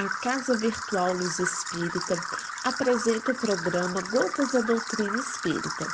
A 0.00 0.08
Casa 0.22 0.56
Virtual 0.56 1.12
Luz 1.12 1.38
Espírita 1.38 2.14
apresenta 2.64 3.32
o 3.32 3.34
programa 3.34 4.00
Gotas 4.10 4.50
da 4.50 4.62
Doutrina 4.62 5.18
Espírita, 5.18 5.86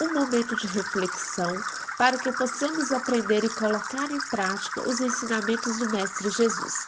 um 0.00 0.14
momento 0.14 0.54
de 0.54 0.68
reflexão 0.68 1.52
para 1.98 2.16
que 2.18 2.30
possamos 2.30 2.92
aprender 2.92 3.42
e 3.42 3.48
colocar 3.48 4.08
em 4.12 4.20
prática 4.30 4.88
os 4.88 5.00
ensinamentos 5.00 5.76
do 5.76 5.90
Mestre 5.90 6.30
Jesus. 6.30 6.86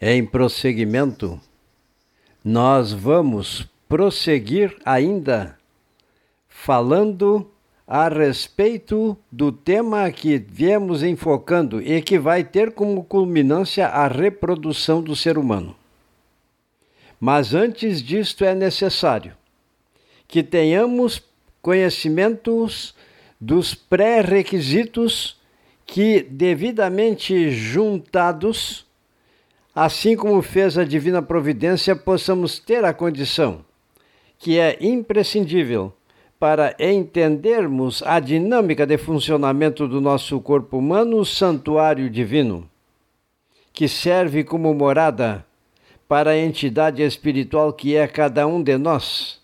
Em 0.00 0.26
prosseguimento, 0.26 1.40
nós 2.44 2.92
vamos 2.92 3.68
prosseguir 3.88 4.76
ainda 4.84 5.56
falando 6.48 7.48
a 7.86 8.08
respeito 8.08 9.16
do 9.30 9.52
tema 9.52 10.10
que 10.10 10.38
viemos 10.38 11.04
enfocando 11.04 11.80
e 11.80 12.02
que 12.02 12.18
vai 12.18 12.42
ter 12.42 12.72
como 12.72 13.04
culminância 13.04 13.86
a 13.86 14.08
reprodução 14.08 15.00
do 15.00 15.14
ser 15.14 15.38
humano. 15.38 15.76
Mas 17.20 17.54
antes 17.54 18.02
disto 18.02 18.44
é 18.44 18.54
necessário 18.54 19.34
que 20.26 20.42
tenhamos 20.42 21.22
conhecimentos 21.62 22.94
dos 23.40 23.74
pré-requisitos 23.74 25.36
que, 25.86 26.22
devidamente 26.22 27.50
juntados, 27.52 28.84
assim 29.72 30.16
como 30.16 30.42
fez 30.42 30.76
a 30.76 30.84
divina 30.84 31.22
providência, 31.22 31.94
possamos 31.94 32.58
ter 32.58 32.84
a 32.84 32.92
condição 32.92 33.64
que 34.38 34.58
é 34.58 34.76
imprescindível 34.80 35.94
para 36.38 36.76
entendermos 36.78 38.02
a 38.04 38.20
dinâmica 38.20 38.86
de 38.86 38.98
funcionamento 38.98 39.88
do 39.88 40.00
nosso 40.00 40.40
corpo 40.40 40.78
humano, 40.78 41.18
o 41.18 41.24
santuário 41.24 42.10
divino, 42.10 42.68
que 43.72 43.88
serve 43.88 44.44
como 44.44 44.72
morada 44.74 45.46
para 46.06 46.30
a 46.30 46.38
entidade 46.38 47.02
espiritual 47.02 47.72
que 47.72 47.96
é 47.96 48.06
cada 48.06 48.46
um 48.46 48.62
de 48.62 48.76
nós, 48.76 49.40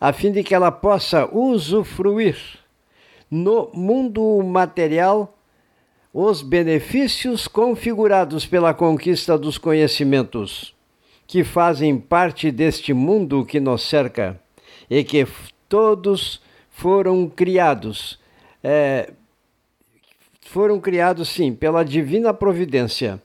a 0.00 0.12
fim 0.12 0.30
de 0.30 0.42
que 0.42 0.54
ela 0.54 0.70
possa 0.70 1.26
usufruir 1.32 2.36
no 3.30 3.70
mundo 3.72 4.42
material 4.42 5.36
os 6.12 6.42
benefícios 6.42 7.46
configurados 7.46 8.46
pela 8.46 8.72
conquista 8.72 9.36
dos 9.36 9.58
conhecimentos 9.58 10.74
que 11.26 11.42
fazem 11.42 11.98
parte 11.98 12.50
deste 12.50 12.92
mundo 12.92 13.44
que 13.44 13.58
nos 13.58 13.82
cerca 13.82 14.40
e 14.88 15.02
que 15.02 15.26
todos 15.68 16.40
foram 16.70 17.28
criados. 17.28 18.18
É, 18.62 19.12
foram 20.42 20.80
criados, 20.80 21.28
sim, 21.28 21.54
pela 21.54 21.84
divina 21.84 22.32
providência, 22.32 23.20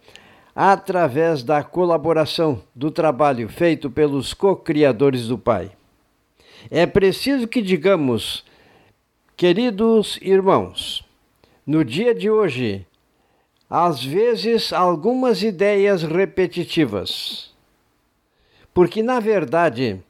através 0.56 1.44
da 1.44 1.64
colaboração 1.64 2.62
do 2.76 2.92
trabalho 2.92 3.48
feito 3.48 3.90
pelos 3.90 4.34
co-criadores 4.34 5.28
do 5.28 5.38
Pai. 5.38 5.72
É 6.70 6.86
preciso 6.86 7.48
que 7.48 7.62
digamos, 7.62 8.44
queridos 9.36 10.20
irmãos, 10.22 11.04
no 11.66 11.86
dia 11.86 12.14
de 12.14 12.30
hoje, 12.30 12.86
às 13.70 14.04
vezes 14.04 14.74
algumas 14.74 15.42
ideias 15.42 16.04
repetitivas, 16.04 17.54
porque 18.74 19.02
na 19.02 19.20
verdade, 19.20 20.02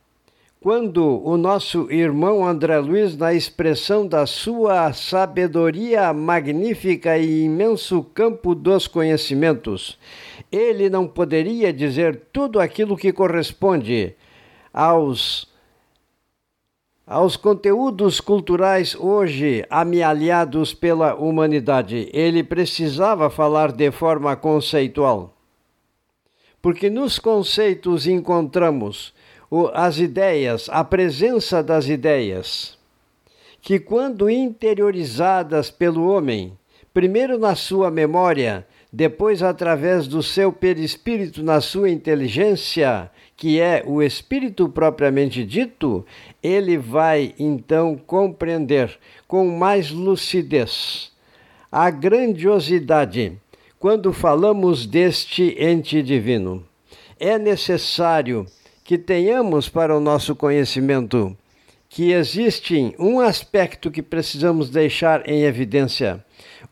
quando 0.62 1.20
o 1.28 1.38
nosso 1.38 1.92
irmão 1.92 2.45
André 2.45 2.78
Luiz, 2.78 3.17
na 3.17 3.34
expressão 3.34 4.06
da 4.06 4.28
sua 4.28 4.94
sabedoria 4.94 6.14
magnífica 6.14 7.18
e 7.18 7.45
imenso 7.45 8.03
campo 8.14 8.53
dos 8.53 8.86
conhecimentos, 8.86 9.98
ele 10.52 10.88
não 10.88 11.08
poderia 11.08 11.73
dizer 11.73 12.28
tudo 12.31 12.59
aquilo 12.59 12.95
que 12.95 13.12
corresponde 13.12 14.16
aos 14.72 15.50
aos 17.08 17.35
conteúdos 17.35 18.22
culturais 18.22 18.96
hoje 18.96 19.66
amealhados 19.68 20.75
pela 20.75 21.16
humanidade. 21.16 22.08
Ele 22.14 22.44
precisava 22.44 23.31
falar 23.31 23.72
de 23.72 23.90
forma 23.90 24.35
conceitual. 24.35 25.35
Porque 26.62 26.90
nos 26.90 27.18
conceitos 27.18 28.06
encontramos 28.06 29.12
as 29.73 29.97
ideias, 29.97 30.69
a 30.72 30.84
presença 30.84 31.62
das 31.62 31.89
ideias, 31.89 32.78
que 33.62 33.79
quando 33.79 34.29
interiorizadas 34.29 35.69
pelo 35.69 36.07
homem, 36.07 36.57
primeiro 36.94 37.38
na 37.38 37.56
sua 37.56 37.91
memória, 37.91 38.66
depois 38.91 39.44
através 39.44 40.07
do 40.07 40.23
seu 40.23 40.51
perispírito 40.51 41.44
na 41.44 41.59
sua 41.61 41.90
inteligência, 41.90 43.11
que 43.35 43.59
é 43.59 43.84
o 43.85 44.01
espírito 44.01 44.69
propriamente 44.69 45.44
dito, 45.44 46.06
ele 46.41 46.78
vai 46.78 47.34
então 47.40 47.95
compreender 47.95 48.97
com 49.28 49.47
mais 49.57 49.91
lucidez 49.91 51.11
a 51.72 51.90
grandiosidade 51.90 53.38
quando 53.79 54.11
falamos 54.11 54.85
deste 54.85 55.56
ente 55.57 56.03
divino. 56.03 56.63
É 57.19 57.40
necessário 57.40 58.45
que 58.91 58.97
tenhamos 58.97 59.69
para 59.69 59.96
o 59.96 60.02
nosso 60.02 60.35
conhecimento 60.35 61.34
que 61.88 62.12
existe 62.12 62.94
um 63.00 63.22
aspecto 63.22 63.90
que 63.90 64.02
precisamos 64.02 64.69
deixar 64.69 65.25
em 65.29 65.44
evidência. 65.44 66.22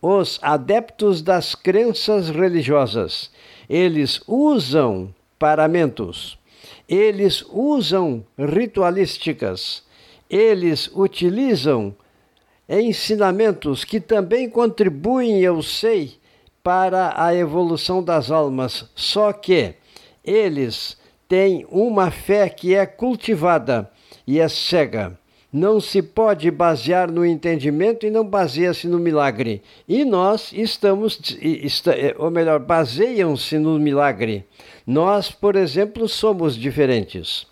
Os 0.02 0.38
adeptos 0.42 1.22
das 1.22 1.56
crenças 1.56 2.30
religiosas, 2.30 3.32
eles 3.70 4.22
usam 4.28 5.16
paramentos, 5.40 6.38
eles 6.90 7.42
usam 7.54 8.26
ritualísticas, 8.38 9.82
eles 10.30 10.92
utilizam 10.94 11.96
ensinamentos 12.68 13.86
que 13.86 14.02
também 14.02 14.50
contribuem, 14.50 15.40
eu 15.40 15.64
sei, 15.64 16.18
para 16.62 17.14
a 17.16 17.34
evolução 17.34 18.04
das 18.04 18.30
almas, 18.30 18.92
só 18.94 19.32
que 19.32 19.76
eles 20.22 20.99
tem 21.30 21.64
uma 21.70 22.10
fé 22.10 22.50
que 22.50 22.74
é 22.74 22.88
cultivada 22.88 23.90
e 24.26 24.40
é 24.40 24.50
cega. 24.50 25.18
Não 25.54 25.80
se 25.80 26.02
pode 26.02 26.50
basear 26.52 27.12
no 27.12 27.26
entendimento 27.26 28.06
e 28.06 28.10
não 28.10 28.26
baseia-se 28.26 28.88
no 28.88 29.00
milagre. 29.00 29.62
E 29.88 30.04
nós 30.04 30.52
estamos, 30.52 31.20
é, 31.88 32.16
ou 32.18 32.30
melhor, 32.30 32.60
baseiam-se 32.60 33.58
no 33.58 33.80
milagre. 33.80 34.46
Nós, 34.86 35.32
por 35.32 35.56
exemplo, 35.56 36.08
somos 36.08 36.56
diferentes. 36.56 37.48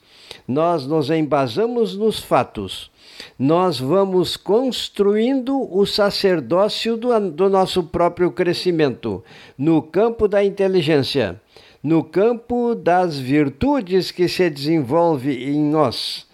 Nós 0.48 0.86
nos 0.86 1.10
embasamos 1.10 1.96
nos 1.96 2.20
fatos. 2.20 2.92
Nós 3.38 3.80
vamos 3.80 4.38
construindo 4.38 5.68
o 5.72 5.86
sacerdócio 5.86 6.98
do, 6.98 7.20
do 7.32 7.50
nosso 7.50 7.84
próprio 7.84 8.32
crescimento 8.32 9.24
no 9.58 9.82
campo 9.82 10.28
da 10.28 10.44
inteligência 10.44 11.40
no 11.84 12.04
campo 12.04 12.74
das 12.74 13.18
virtudes 13.18 14.12
que 14.12 14.28
se 14.28 14.50
desenvolve 14.50 15.52
em 15.52 15.60
nós, 15.60 16.28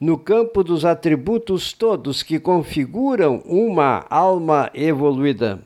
no 0.00 0.18
campo 0.18 0.62
dos 0.62 0.84
atributos 0.84 1.72
todos 1.72 2.22
que 2.22 2.38
configuram 2.38 3.42
uma 3.44 4.06
alma 4.08 4.70
evoluída. 4.74 5.60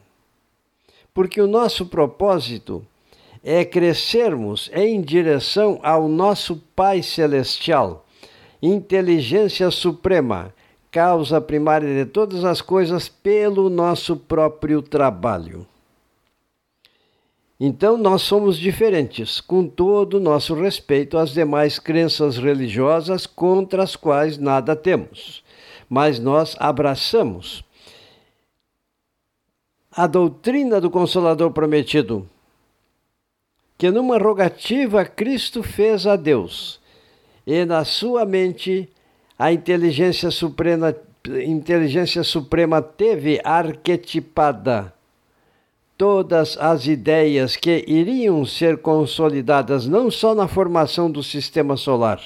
Porque 1.12 1.40
o 1.40 1.46
nosso 1.46 1.86
propósito 1.86 2.84
é 3.42 3.64
crescermos 3.64 4.70
em 4.72 5.00
direção 5.00 5.78
ao 5.82 6.08
nosso 6.08 6.56
Pai 6.74 7.02
Celestial, 7.02 8.06
inteligência 8.62 9.70
suprema, 9.70 10.52
causa 10.90 11.40
primária 11.40 12.04
de 12.04 12.10
todas 12.10 12.44
as 12.44 12.62
coisas, 12.62 13.08
pelo 13.08 13.68
nosso 13.68 14.16
próprio 14.16 14.80
trabalho. 14.80 15.66
Então 17.58 17.96
nós 17.96 18.22
somos 18.22 18.58
diferentes, 18.58 19.40
com 19.40 19.66
todo 19.66 20.14
o 20.14 20.20
nosso 20.20 20.54
respeito 20.54 21.16
às 21.16 21.30
demais 21.30 21.78
crenças 21.78 22.36
religiosas 22.36 23.26
contra 23.26 23.82
as 23.82 23.94
quais 23.94 24.38
nada 24.38 24.74
temos. 24.74 25.44
Mas 25.88 26.18
nós 26.18 26.56
abraçamos 26.58 27.64
a 29.92 30.08
doutrina 30.08 30.80
do 30.80 30.90
Consolador 30.90 31.52
Prometido, 31.52 32.28
que 33.78 33.90
numa 33.92 34.18
rogativa 34.18 35.04
Cristo 35.04 35.62
fez 35.62 36.04
a 36.06 36.16
Deus, 36.16 36.80
e 37.46 37.64
na 37.64 37.84
sua 37.84 38.24
mente 38.24 38.88
a 39.38 39.52
inteligência 39.52 40.32
suprema, 40.32 40.96
inteligência 41.46 42.24
suprema 42.24 42.82
teve 42.82 43.40
arquetipada 43.44 44.92
todas 45.96 46.58
as 46.58 46.86
ideias 46.86 47.56
que 47.56 47.84
iriam 47.86 48.44
ser 48.44 48.78
consolidadas 48.78 49.86
não 49.86 50.10
só 50.10 50.34
na 50.34 50.48
formação 50.48 51.10
do 51.10 51.22
sistema 51.22 51.76
solar, 51.76 52.20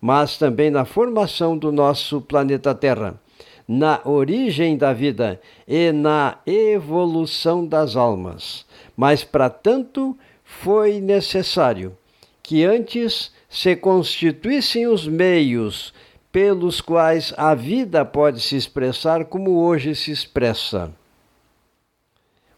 mas 0.00 0.38
também 0.38 0.70
na 0.70 0.84
formação 0.84 1.58
do 1.58 1.72
nosso 1.72 2.20
planeta 2.20 2.74
Terra, 2.74 3.20
na 3.66 4.00
origem 4.04 4.76
da 4.76 4.92
vida 4.92 5.40
e 5.66 5.90
na 5.90 6.38
evolução 6.46 7.66
das 7.66 7.96
almas. 7.96 8.64
Mas, 8.96 9.24
para 9.24 9.50
tanto, 9.50 10.16
foi 10.44 11.00
necessário 11.00 11.96
que 12.42 12.64
antes 12.64 13.32
se 13.48 13.74
constituíssem 13.74 14.86
os 14.86 15.08
meios 15.08 15.92
pelos 16.30 16.80
quais 16.80 17.34
a 17.36 17.54
vida 17.54 18.04
pode 18.04 18.40
se 18.40 18.56
expressar 18.56 19.24
como 19.24 19.58
hoje 19.58 19.94
se 19.94 20.12
expressa. 20.12 20.92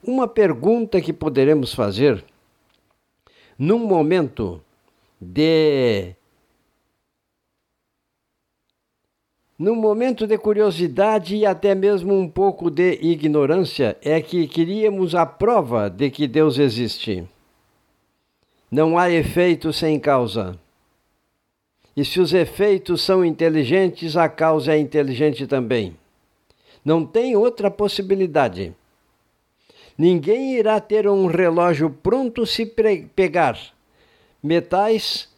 Uma 0.03 0.29
pergunta 0.29 1.01
que 1.01 1.13
poderemos 1.13 1.75
fazer 1.75 2.25
num 3.59 3.81
momento 3.81 4.63
de 5.21 6.15
Num 9.59 9.75
momento 9.75 10.25
de 10.25 10.39
curiosidade 10.39 11.35
e 11.35 11.45
até 11.45 11.75
mesmo 11.75 12.17
um 12.17 12.29
pouco 12.29 12.71
de 12.71 12.93
ignorância, 13.03 13.97
é 14.01 14.23
que 14.23 14.47
queríamos 14.47 15.17
a 15.17 15.27
prova 15.27 15.91
de 15.91 16.11
que 16.11 16.29
Deus 16.29 16.61
existe. 16.61 17.29
Não 18.71 18.97
há 18.97 19.11
efeito 19.11 19.73
sem 19.73 19.99
causa. 19.99 20.57
E 21.97 22.05
se 22.05 22.21
os 22.21 22.33
efeitos 22.33 23.03
são 23.03 23.25
inteligentes, 23.25 24.17
a 24.17 24.29
causa 24.29 24.75
é 24.75 24.79
inteligente 24.79 25.45
também. 25.45 25.97
Não 26.85 27.05
tem 27.05 27.35
outra 27.35 27.69
possibilidade. 27.69 28.73
Ninguém 29.99 30.55
irá 30.55 30.79
ter 30.79 31.09
um 31.09 31.27
relógio 31.27 31.91
pronto 31.91 32.47
se 32.47 32.65
pegar 32.65 33.59
metais, 34.41 35.29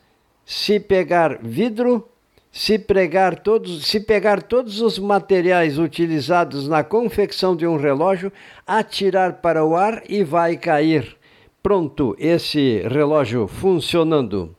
se 0.44 0.78
pegar 0.78 1.38
vidro, 1.42 2.06
se, 2.52 2.78
pregar 2.78 3.38
todos, 3.38 3.86
se 3.86 4.00
pegar 4.00 4.42
todos 4.42 4.82
os 4.82 4.98
materiais 4.98 5.78
utilizados 5.78 6.68
na 6.68 6.84
confecção 6.84 7.56
de 7.56 7.66
um 7.66 7.78
relógio, 7.78 8.30
atirar 8.66 9.40
para 9.40 9.64
o 9.64 9.74
ar 9.74 10.02
e 10.06 10.22
vai 10.22 10.58
cair. 10.58 11.16
Pronto, 11.62 12.14
esse 12.18 12.82
relógio 12.86 13.46
funcionando. 13.46 14.54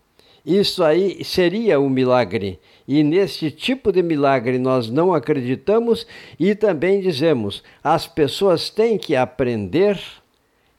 Isso 0.45 0.83
aí 0.83 1.23
seria 1.23 1.79
um 1.79 1.89
milagre. 1.89 2.59
E 2.87 3.03
neste 3.03 3.51
tipo 3.51 3.91
de 3.91 4.01
milagre 4.01 4.57
nós 4.57 4.89
não 4.89 5.13
acreditamos 5.13 6.05
e 6.39 6.55
também 6.55 6.99
dizemos: 6.99 7.63
as 7.83 8.07
pessoas 8.07 8.69
têm 8.69 8.97
que 8.97 9.15
aprender 9.15 9.99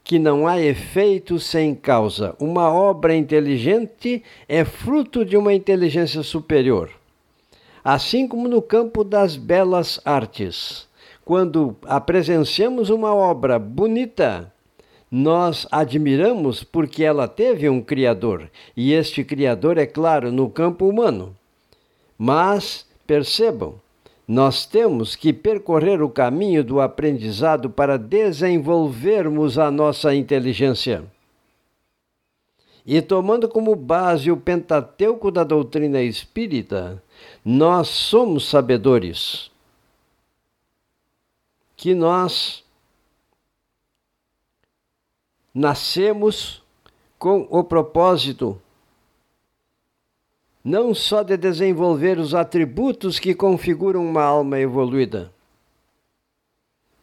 que 0.03 0.19
não 0.19 0.45
há 0.45 0.61
efeito 0.61 1.39
sem 1.39 1.73
causa. 1.73 2.35
Uma 2.39 2.71
obra 2.71 3.15
inteligente 3.15 4.21
é 4.49 4.65
fruto 4.65 5.23
de 5.23 5.37
uma 5.37 5.53
inteligência 5.53 6.21
superior. 6.23 6.89
Assim 7.83 8.27
como 8.27 8.47
no 8.47 8.61
campo 8.61 9.03
das 9.03 9.37
belas 9.37 9.99
artes. 10.03 10.87
Quando 11.23 11.75
presenciamos 12.05 12.89
uma 12.89 13.15
obra 13.15 13.57
bonita, 13.57 14.52
nós 15.15 15.67
admiramos 15.69 16.63
porque 16.63 17.03
ela 17.03 17.27
teve 17.27 17.69
um 17.69 17.79
Criador, 17.79 18.49
e 18.75 18.93
este 18.93 19.23
Criador, 19.23 19.77
é 19.77 19.85
claro, 19.85 20.31
no 20.31 20.49
campo 20.49 20.89
humano. 20.89 21.37
Mas, 22.17 22.83
percebam, 23.05 23.75
nós 24.27 24.65
temos 24.65 25.15
que 25.15 25.31
percorrer 25.31 26.01
o 26.01 26.09
caminho 26.09 26.63
do 26.63 26.81
aprendizado 26.81 27.69
para 27.69 27.95
desenvolvermos 27.95 29.59
a 29.59 29.69
nossa 29.69 30.15
inteligência. 30.15 31.03
E 32.83 32.99
tomando 32.99 33.47
como 33.47 33.75
base 33.75 34.31
o 34.31 34.37
Pentateuco 34.37 35.29
da 35.29 35.43
doutrina 35.43 36.01
espírita, 36.01 36.99
nós 37.45 37.87
somos 37.87 38.49
sabedores 38.49 39.51
que 41.77 41.93
nós 41.93 42.62
nascemos 45.53 46.63
com 47.19 47.47
o 47.49 47.63
propósito 47.63 48.59
não 50.63 50.93
só 50.93 51.23
de 51.23 51.35
desenvolver 51.35 52.17
os 52.17 52.33
atributos 52.33 53.19
que 53.19 53.35
configuram 53.35 54.05
uma 54.05 54.23
alma 54.23 54.57
evoluída, 54.57 55.29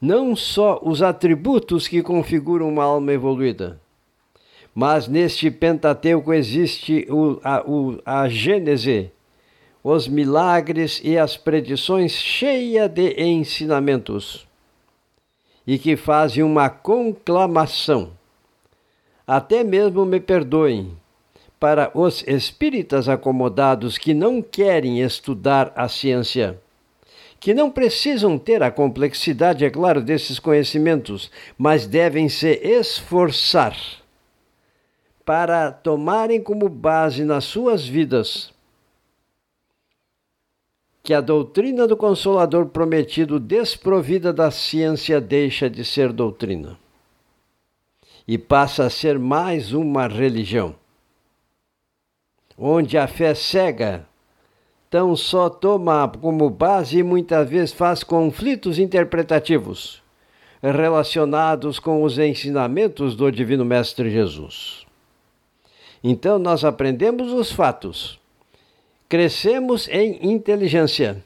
não 0.00 0.34
só 0.34 0.80
os 0.82 1.02
atributos 1.02 1.86
que 1.86 2.02
configuram 2.02 2.68
uma 2.68 2.84
alma 2.84 3.12
evoluída, 3.12 3.78
mas 4.74 5.06
neste 5.06 5.50
Pentateuco 5.50 6.32
existe 6.32 7.06
o, 7.10 7.38
a, 7.44 7.62
o, 7.68 8.00
a 8.04 8.28
Gênese, 8.28 9.12
os 9.84 10.08
milagres 10.08 11.00
e 11.04 11.18
as 11.18 11.36
predições 11.36 12.12
cheia 12.12 12.88
de 12.88 13.22
ensinamentos, 13.22 14.46
e 15.66 15.78
que 15.78 15.96
fazem 15.96 16.42
uma 16.42 16.70
conclamação. 16.70 18.18
Até 19.32 19.62
mesmo 19.62 20.04
me 20.04 20.18
perdoem, 20.18 20.98
para 21.60 21.92
os 21.94 22.24
espíritas 22.26 23.08
acomodados 23.08 23.96
que 23.96 24.12
não 24.12 24.42
querem 24.42 25.00
estudar 25.02 25.72
a 25.76 25.88
ciência, 25.88 26.60
que 27.38 27.54
não 27.54 27.70
precisam 27.70 28.36
ter 28.36 28.60
a 28.60 28.72
complexidade, 28.72 29.64
é 29.64 29.70
claro, 29.70 30.02
desses 30.02 30.40
conhecimentos, 30.40 31.30
mas 31.56 31.86
devem 31.86 32.28
se 32.28 32.54
esforçar 32.54 33.76
para 35.24 35.70
tomarem 35.70 36.42
como 36.42 36.68
base 36.68 37.22
nas 37.22 37.44
suas 37.44 37.86
vidas 37.86 38.52
que 41.04 41.14
a 41.14 41.20
doutrina 41.20 41.86
do 41.86 41.96
Consolador 41.96 42.66
prometido, 42.66 43.38
desprovida 43.38 44.32
da 44.32 44.50
ciência, 44.50 45.20
deixa 45.20 45.70
de 45.70 45.84
ser 45.84 46.12
doutrina 46.12 46.76
e 48.30 48.38
passa 48.38 48.84
a 48.84 48.90
ser 48.90 49.18
mais 49.18 49.72
uma 49.72 50.06
religião 50.06 50.76
onde 52.56 52.96
a 52.96 53.08
fé 53.08 53.34
cega 53.34 54.06
tão 54.88 55.16
só 55.16 55.50
toma 55.50 56.06
como 56.06 56.48
base 56.48 56.98
e 56.98 57.02
muitas 57.02 57.50
vezes 57.50 57.72
faz 57.72 58.04
conflitos 58.04 58.78
interpretativos 58.78 60.00
relacionados 60.62 61.80
com 61.80 62.04
os 62.04 62.20
ensinamentos 62.20 63.16
do 63.16 63.32
Divino 63.32 63.64
Mestre 63.64 64.08
Jesus. 64.08 64.86
Então 66.00 66.38
nós 66.38 66.64
aprendemos 66.64 67.32
os 67.32 67.50
fatos, 67.50 68.20
crescemos 69.08 69.88
em 69.88 70.30
inteligência, 70.30 71.20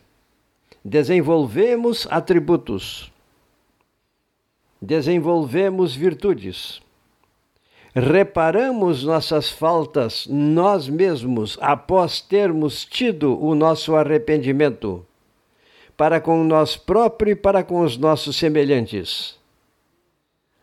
desenvolvemos 0.83 2.09
atributos, 2.11 3.13
desenvolvemos 4.81 5.95
virtudes 5.95 6.83
reparamos 7.95 9.05
nossas 9.05 9.51
faltas 9.51 10.27
nós 10.29 10.89
mesmos 10.89 11.57
após 11.61 12.21
termos 12.21 12.85
tido 12.85 13.41
o 13.41 13.55
nosso 13.55 13.95
arrependimento, 13.95 15.07
para 15.97 16.21
com 16.21 16.43
nós 16.43 16.77
próprios 16.77 17.37
e 17.37 17.41
para 17.41 17.63
com 17.63 17.83
os 17.83 17.97
nossos 17.97 18.37
semelhantes, 18.37 19.39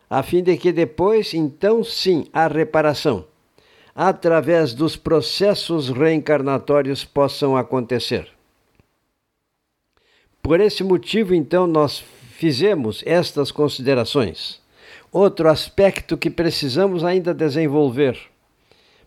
a 0.09 0.21
fim 0.21 0.43
de 0.43 0.57
que 0.57 0.73
depois, 0.73 1.33
então 1.33 1.85
sim, 1.85 2.27
a 2.33 2.47
reparação, 2.47 3.25
através 3.95 4.73
dos 4.73 4.97
processos 4.97 5.89
reencarnatórios, 5.89 7.05
possam 7.05 7.55
acontecer. 7.55 8.27
Por 10.41 10.59
esse 10.59 10.83
motivo, 10.83 11.33
então, 11.33 11.65
nós 11.65 12.03
fizemos 12.33 13.03
estas 13.05 13.51
considerações 13.51 14.60
Outro 15.11 15.49
aspecto 15.49 16.17
que 16.17 16.29
precisamos 16.29 17.03
ainda 17.03 17.33
desenvolver 17.33 18.17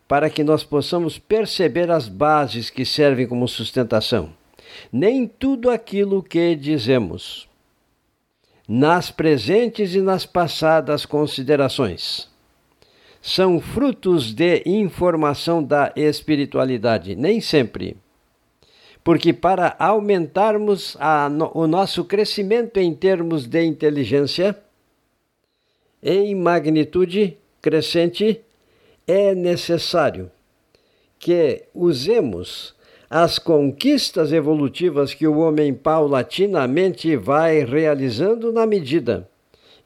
para 0.07 0.29
que 0.29 0.45
nós 0.45 0.63
possamos 0.63 1.19
perceber 1.19 1.91
as 1.91 2.09
bases 2.09 2.69
que 2.69 2.85
servem 2.85 3.27
como 3.27 3.49
sustentação. 3.49 4.33
Nem 4.93 5.27
tudo 5.27 5.71
aquilo 5.71 6.23
que 6.23 6.55
dizemos, 6.55 7.49
nas 8.69 9.11
presentes 9.11 9.95
e 9.95 10.01
nas 10.01 10.27
passadas 10.27 11.07
considerações, 11.07 12.29
são 13.23 13.59
frutos 13.59 14.35
de 14.35 14.63
informação 14.67 15.63
da 15.63 15.91
espiritualidade, 15.97 17.17
nem 17.17 17.41
sempre. 17.41 17.97
Porque 19.03 19.33
para 19.33 19.75
aumentarmos 19.79 20.97
a, 21.01 21.31
o 21.55 21.67
nosso 21.67 22.05
crescimento 22.05 22.77
em 22.77 22.95
termos 22.95 23.47
de 23.47 23.65
inteligência, 23.65 24.55
em 26.05 26.35
magnitude 26.35 27.39
crescente, 27.63 28.43
é 29.07 29.35
necessário 29.35 30.31
que 31.19 31.65
usemos 31.75 32.75
as 33.09 33.39
conquistas 33.39 34.33
evolutivas 34.33 35.15
que 35.15 35.27
o 35.27 35.39
homem 35.39 35.73
paulatinamente 35.73 37.17
vai 37.17 37.65
realizando 37.65 38.53
na 38.53 38.67
medida 38.67 39.27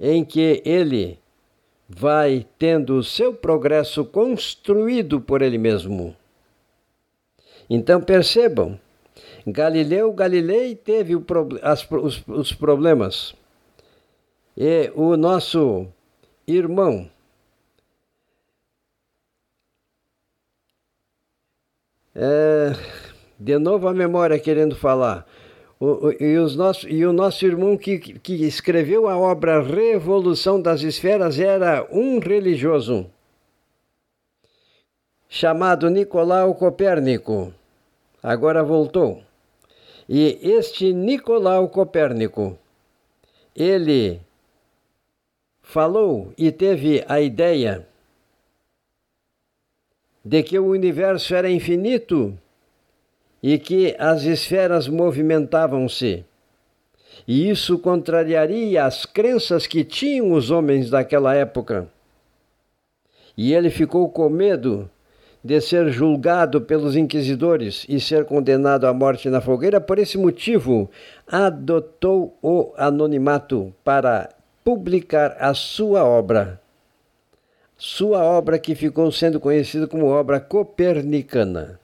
em 0.01 0.25
que 0.25 0.61
ele 0.65 1.19
vai 1.89 2.45
tendo 2.59 2.97
o 2.97 3.05
seu 3.05 3.33
progresso 3.33 4.05
construído 4.05 5.21
por 5.21 5.41
ele 5.41 5.57
mesmo. 5.57 6.17
Então 7.71 8.01
percebam, 8.01 8.79
Galileu 9.47 10.13
Galilei 10.13 10.75
teve 10.75 11.15
o, 11.15 11.25
as, 11.63 11.89
os, 11.91 12.23
os 12.27 12.53
problemas. 12.53 13.35
E 14.57 14.91
o 14.95 15.17
nosso 15.17 15.87
irmão 16.49 17.11
é, 22.15 22.73
de 23.39 23.59
novo 23.59 23.87
a 23.87 23.93
memória 23.93 24.39
querendo 24.39 24.75
falar. 24.75 25.27
O, 25.79 26.09
o, 26.09 26.13
e, 26.13 26.37
os 26.39 26.57
nosso, 26.57 26.89
e 26.89 27.07
o 27.07 27.13
nosso 27.13 27.47
irmão 27.47 27.77
que, 27.77 27.99
que 27.99 28.45
escreveu 28.45 29.07
a 29.07 29.17
obra 29.17 29.63
Revolução 29.63 30.61
das 30.61 30.83
Esferas 30.83 31.39
era 31.39 31.87
um 31.93 32.19
religioso 32.19 33.09
chamado 35.29 35.89
Nicolau 35.89 36.55
Copérnico. 36.55 37.53
Agora 38.21 38.65
voltou. 38.65 39.23
E 40.09 40.39
este 40.43 40.93
Nicolau 40.93 41.69
Copérnico, 41.69 42.59
ele 43.55 44.21
falou 45.69 46.33
e 46.39 46.51
teve 46.51 47.05
a 47.07 47.21
ideia 47.21 47.87
de 50.25 50.43
que 50.43 50.59
o 50.59 50.67
universo 50.67 51.35
era 51.35 51.51
infinito 51.51 52.37
e 53.43 53.59
que 53.59 53.95
as 53.99 54.23
esferas 54.23 54.89
movimentavam-se. 54.89 56.25
E 57.27 57.51
isso 57.51 57.79
contrariaria 57.79 58.85
as 58.85 59.05
crenças 59.05 59.67
que 59.67 59.85
tinham 59.85 60.33
os 60.33 60.51
homens 60.51 60.89
daquela 60.89 61.35
época. 61.35 61.87
E 63.37 63.53
ele 63.53 63.69
ficou 63.69 64.09
com 64.09 64.31
medo 64.31 64.91
de 65.45 65.61
ser 65.61 65.91
julgado 65.91 66.63
pelos 66.63 66.97
inquisidores 66.97 67.85
e 67.89 68.01
ser 68.01 68.25
condenado 68.25 68.87
à 68.87 68.95
morte 68.95 69.29
na 69.29 69.43
fogueira. 69.43 69.83
Por 69.83 69.99
esse 69.99 70.17
motivo, 70.17 70.91
adotou 71.27 72.39
o 72.43 72.73
anonimato 72.77 73.73
para 73.85 74.31
publicar 74.69 75.35
a 75.41 75.55
sua 75.55 76.05
obra. 76.05 76.61
Sua 77.75 78.23
obra 78.23 78.59
que 78.59 78.75
ficou 78.75 79.11
sendo 79.11 79.41
conhecida 79.41 79.87
como 79.87 80.05
obra 80.05 80.39
copernicana. 80.41 81.81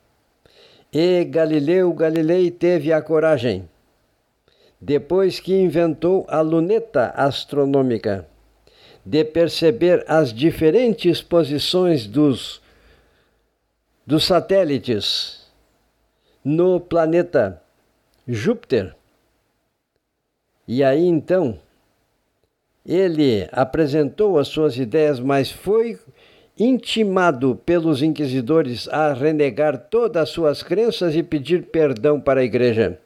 E 0.93 1.25
Galileu 1.25 1.91
Galilei 1.95 2.51
teve 2.51 2.93
a 2.93 3.01
coragem, 3.01 3.67
depois 4.79 5.41
que 5.41 5.59
inventou 5.59 6.27
a 6.29 6.43
luneta 6.43 7.07
astronômica, 7.17 8.29
de 9.03 9.25
perceber 9.25 10.05
as 10.07 10.31
diferentes 10.31 11.23
posições 11.23 12.07
dos, 12.07 12.61
dos 14.07 14.25
satélites 14.25 15.51
no 16.45 16.79
planeta 16.79 17.63
Júpiter. 18.29 18.95
E 20.69 20.85
aí 20.85 21.07
então 21.07 21.64
ele 22.87 23.49
apresentou 23.51 24.39
as 24.39 24.49
suas 24.49 24.77
ideias, 24.77 25.19
mas 25.19 25.51
foi 25.51 25.99
intimado 26.59 27.59
pelos 27.65 28.03
inquisidores 28.03 28.89
a 28.89 29.13
renegar 29.13 29.77
todas 29.91 30.23
as 30.23 30.29
suas 30.29 30.63
crenças 30.63 31.17
e 31.17 31.23
pedir 31.23 31.65
perdão 31.65 32.21
para 32.21 32.41
a 32.41 32.45
igreja. 32.45 32.99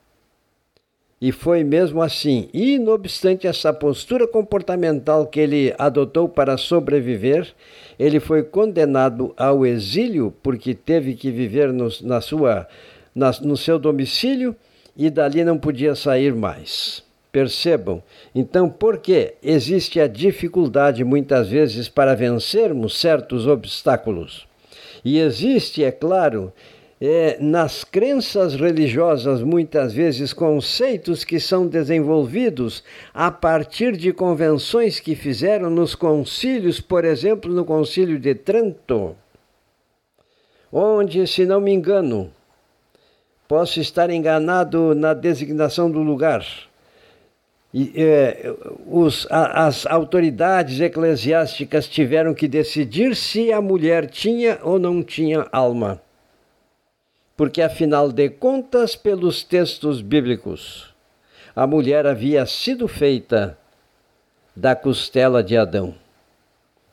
E 1.21 1.33
foi 1.33 1.65
mesmo 1.65 2.01
assim. 2.01 2.49
E, 2.53 2.79
não 2.79 2.93
obstante 2.93 3.47
essa 3.47 3.73
postura 3.73 4.29
comportamental 4.29 5.27
que 5.27 5.41
ele 5.41 5.75
adotou 5.77 6.29
para 6.29 6.57
sobreviver, 6.57 7.53
ele 7.99 8.21
foi 8.21 8.43
condenado 8.43 9.35
ao 9.37 9.67
exílio 9.67 10.33
porque 10.43 10.75
teve 10.75 11.15
que 11.15 11.31
viver 11.31 11.73
no, 11.73 11.89
na 12.03 12.21
sua, 12.21 12.69
na, 13.15 13.33
no 13.43 13.57
seu 13.57 13.79
domicílio 13.79 14.55
e 14.97 15.11
dali 15.11 15.43
não 15.43 15.59
podia 15.59 15.95
sair 15.97 16.35
mais. 16.35 17.08
Percebam. 17.31 18.03
Então, 18.35 18.71
por 18.71 18.99
que 18.99 19.35
existe 19.43 20.01
a 20.01 20.07
dificuldade 20.07 21.05
muitas 21.05 21.49
vezes 21.49 21.89
para 21.89 22.15
vencermos 22.15 22.99
certos 22.99 23.47
obstáculos? 23.47 24.47
E 25.05 25.19
existe, 25.19 25.85
é 25.85 25.93
claro, 25.93 26.53
é, 27.01 27.37
nas 27.41 27.85
crenças 27.85 28.55
religiosas, 28.55 29.43
muitas 29.43 29.93
vezes, 29.93 30.33
conceitos 30.33 31.23
que 31.23 31.39
são 31.39 31.67
desenvolvidos 31.67 32.83
a 33.15 33.31
partir 33.31 33.97
de 33.97 34.13
convenções 34.13 34.99
que 34.99 35.15
fizeram 35.15 35.71
nos 35.71 35.95
concílios, 35.95 36.81
por 36.81 37.05
exemplo, 37.05 37.53
no 37.53 37.65
Concílio 37.65 38.19
de 38.19 38.35
Trento, 38.35 39.15
onde, 40.73 41.27
se 41.27 41.47
não 41.47 41.61
me 41.61 41.73
engano, 41.73 42.33
posso 43.47 43.81
estar 43.81 44.11
enganado 44.11 44.95
na 44.95 45.15
designação 45.15 45.91
do 45.91 46.01
lugar 46.01 46.68
e, 47.73 47.93
é, 47.97 48.55
os, 48.87 49.27
a, 49.31 49.67
as 49.67 49.85
autoridades 49.85 50.81
eclesiásticas 50.81 51.87
tiveram 51.87 52.33
que 52.33 52.49
decidir 52.49 53.15
se 53.15 53.53
a 53.53 53.61
mulher 53.61 54.09
tinha 54.09 54.59
ou 54.63 54.79
não 54.79 55.03
tinha 55.03 55.47
alma. 55.53 56.01
Porque, 57.37 57.61
afinal 57.61 58.11
de 58.11 58.31
contas, 58.31 58.97
pelos 58.97 59.45
textos 59.45 60.01
bíblicos, 60.01 60.95
a 61.55 61.67
mulher 61.67 62.07
havia 62.07 62.47
sido 62.47 62.89
feita 62.89 63.57
da 64.57 64.75
costela 64.75 65.43
de 65.43 65.57
Adão. 65.57 65.95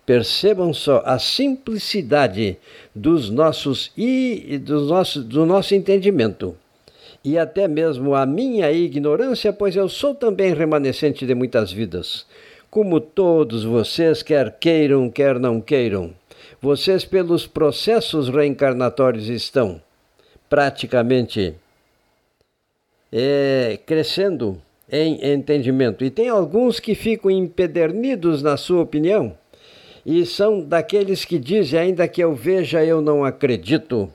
Percebam 0.05 0.72
só 0.72 1.01
a 1.03 1.17
simplicidade 1.17 2.58
dos 2.94 3.29
nossos 3.32 3.91
e 3.98 4.60
dos 4.60 4.88
nossos, 4.88 5.24
do 5.24 5.48
nosso 5.48 5.74
entendimento 5.74 6.55
e 7.25 7.39
até 7.39 7.67
mesmo 7.67 8.13
a 8.13 8.24
minha 8.24 8.72
ignorância, 8.72 9.51
pois 9.51 9.75
eu 9.75 9.89
sou 9.89 10.13
também 10.13 10.53
remanescente 10.53 11.25
de 11.25 11.34
muitas 11.34 11.72
vidas, 11.72 12.24
como 12.70 13.01
todos 13.01 13.63
vocês, 13.63 14.22
quer 14.22 14.55
queiram, 14.60 15.10
quer 15.10 15.39
não 15.39 15.60
queiram. 15.60 16.13
Vocês, 16.62 17.03
pelos 17.03 17.48
processos 17.48 18.29
reencarnatórios, 18.29 19.27
estão 19.27 19.82
praticamente 20.48 21.55
é, 23.12 23.79
crescendo 23.88 24.62
em 24.91 25.34
entendimento. 25.34 26.05
E 26.05 26.12
tem 26.12 26.29
alguns 26.29 26.79
que 26.79 26.94
ficam 26.94 27.32
empedernidos 27.32 28.44
na 28.44 28.55
sua 28.55 28.84
opinião, 28.84 29.36
e 30.05 30.24
são 30.27 30.62
daqueles 30.62 31.25
que 31.25 31.39
dizem: 31.39 31.79
ainda 31.79 32.08
que 32.08 32.24
eu 32.24 32.36
veja, 32.36 32.86
eu 32.86 33.01
não 33.01 33.25
acredito 33.25 34.12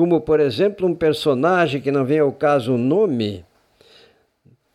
como 0.00 0.18
por 0.18 0.40
exemplo 0.40 0.88
um 0.88 0.94
personagem 0.94 1.78
que 1.78 1.92
não 1.92 2.06
vem 2.06 2.20
ao 2.20 2.32
caso 2.32 2.72
o 2.72 2.78
nome, 2.78 3.44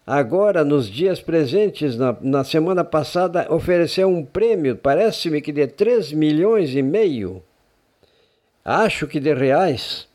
agora 0.06 0.64
nos 0.64 0.88
dias 0.88 1.20
presentes, 1.20 1.98
na, 1.98 2.16
na 2.22 2.44
semana 2.44 2.84
passada, 2.84 3.52
ofereceu 3.52 4.08
um 4.08 4.24
prêmio, 4.24 4.76
parece-me 4.76 5.42
que 5.42 5.52
de 5.52 5.66
3 5.66 6.12
milhões 6.12 6.76
e 6.76 6.84
meio, 6.84 7.42
acho 8.64 9.08
que 9.08 9.20
de 9.20 9.34
reais, 9.34 10.08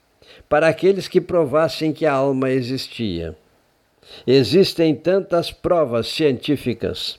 para 0.48 0.68
aqueles 0.68 1.08
que 1.08 1.20
provassem 1.20 1.92
que 1.92 2.06
a 2.06 2.12
alma 2.12 2.48
existia. 2.48 3.36
Existem 4.24 4.94
tantas 4.94 5.50
provas 5.50 6.06
científicas, 6.06 7.18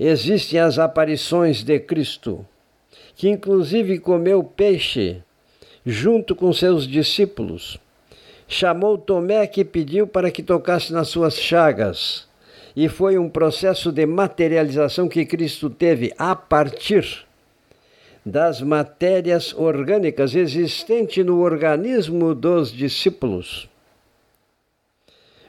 existem 0.00 0.58
as 0.58 0.78
aparições 0.78 1.62
de 1.62 1.78
Cristo, 1.80 2.46
que 3.14 3.28
inclusive 3.28 3.98
comeu 3.98 4.42
peixe 4.42 5.22
junto 5.86 6.34
com 6.34 6.52
seus 6.52 6.84
discípulos. 6.88 7.78
Chamou 8.48 8.98
Tomé 8.98 9.46
que 9.46 9.64
pediu 9.64 10.08
para 10.08 10.32
que 10.32 10.42
tocasse 10.42 10.92
nas 10.92 11.08
suas 11.08 11.38
chagas. 11.38 12.26
E 12.74 12.88
foi 12.88 13.16
um 13.16 13.28
processo 13.28 13.92
de 13.92 14.04
materialização 14.04 15.08
que 15.08 15.24
Cristo 15.24 15.70
teve 15.70 16.12
a 16.18 16.34
partir 16.34 17.24
das 18.24 18.60
matérias 18.60 19.54
orgânicas 19.54 20.34
existentes 20.34 21.24
no 21.24 21.40
organismo 21.40 22.34
dos 22.34 22.72
discípulos. 22.72 23.68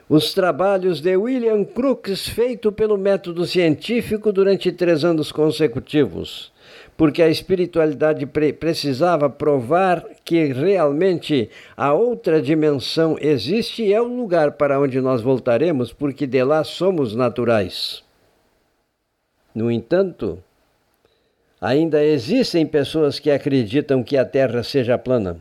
Os 0.10 0.34
trabalhos 0.34 1.02
de 1.02 1.16
William 1.18 1.66
Crookes, 1.66 2.28
feito 2.28 2.72
pelo 2.72 2.98
método 2.98 3.46
científico 3.46 4.32
durante 4.32 4.72
três 4.72 5.04
anos 5.04 5.32
consecutivos 5.32 6.52
porque 6.98 7.22
a 7.22 7.30
espiritualidade 7.30 8.26
pre 8.26 8.52
precisava 8.52 9.30
provar 9.30 10.04
que 10.26 10.52
realmente 10.52 11.50
a 11.78 11.94
outra 11.94 12.42
dimensão 12.42 13.16
existe 13.22 13.84
e 13.84 13.94
é 13.94 14.02
o 14.02 14.08
lugar 14.08 14.54
para 14.54 14.80
onde 14.80 15.00
nós 15.00 15.22
voltaremos, 15.22 15.94
porque 15.94 16.26
de 16.26 16.44
lá 16.44 16.64
somos 16.64 17.16
naturais. 17.16 18.04
No 19.54 19.72
entanto, 19.72 20.44
ainda 21.60 22.04
existem 22.04 22.66
pessoas 22.66 23.20
que 23.20 23.32
acreditam 23.32 24.04
que 24.04 24.16
a 24.16 24.26
Terra 24.26 24.64
seja 24.64 24.98
plana. 24.98 25.38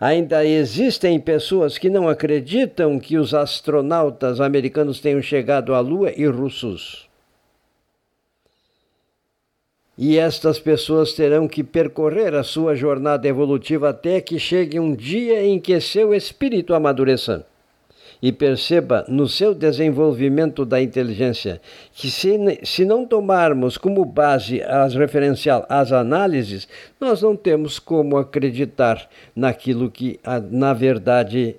Ainda 0.00 0.44
existem 0.44 1.18
pessoas 1.20 1.76
que 1.76 1.90
não 1.90 2.08
acreditam 2.08 2.98
que 2.98 3.18
os 3.18 3.34
astronautas 3.34 4.40
americanos 4.40 5.00
tenham 5.00 5.20
chegado 5.20 5.74
à 5.74 5.80
Lua 5.80 6.12
e 6.16 6.26
russos. 6.26 7.08
E 9.96 10.16
estas 10.16 10.60
pessoas 10.60 11.12
terão 11.12 11.48
que 11.48 11.64
percorrer 11.64 12.32
a 12.34 12.44
sua 12.44 12.76
jornada 12.76 13.26
evolutiva 13.26 13.88
até 13.88 14.20
que 14.20 14.38
chegue 14.38 14.78
um 14.78 14.94
dia 14.94 15.42
em 15.42 15.58
que 15.58 15.80
seu 15.80 16.14
espírito 16.14 16.72
amadureça. 16.72 17.44
E 18.20 18.32
perceba 18.32 19.04
no 19.08 19.28
seu 19.28 19.54
desenvolvimento 19.54 20.64
da 20.64 20.82
inteligência 20.82 21.60
que, 21.92 22.10
se, 22.10 22.38
se 22.64 22.84
não 22.84 23.06
tomarmos 23.06 23.78
como 23.78 24.04
base 24.04 24.62
as 24.62 24.94
referencial 24.94 25.64
as 25.68 25.92
análises, 25.92 26.68
nós 27.00 27.22
não 27.22 27.36
temos 27.36 27.78
como 27.78 28.16
acreditar 28.16 29.08
naquilo 29.34 29.90
que, 29.90 30.18
na 30.50 30.74
verdade, 30.74 31.56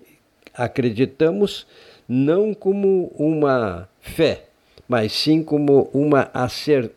acreditamos, 0.53 1.65
não 2.07 2.53
como 2.53 3.11
uma 3.17 3.87
fé, 4.01 4.45
mas 4.87 5.13
sim 5.13 5.43
como 5.43 5.89
uma, 5.93 6.29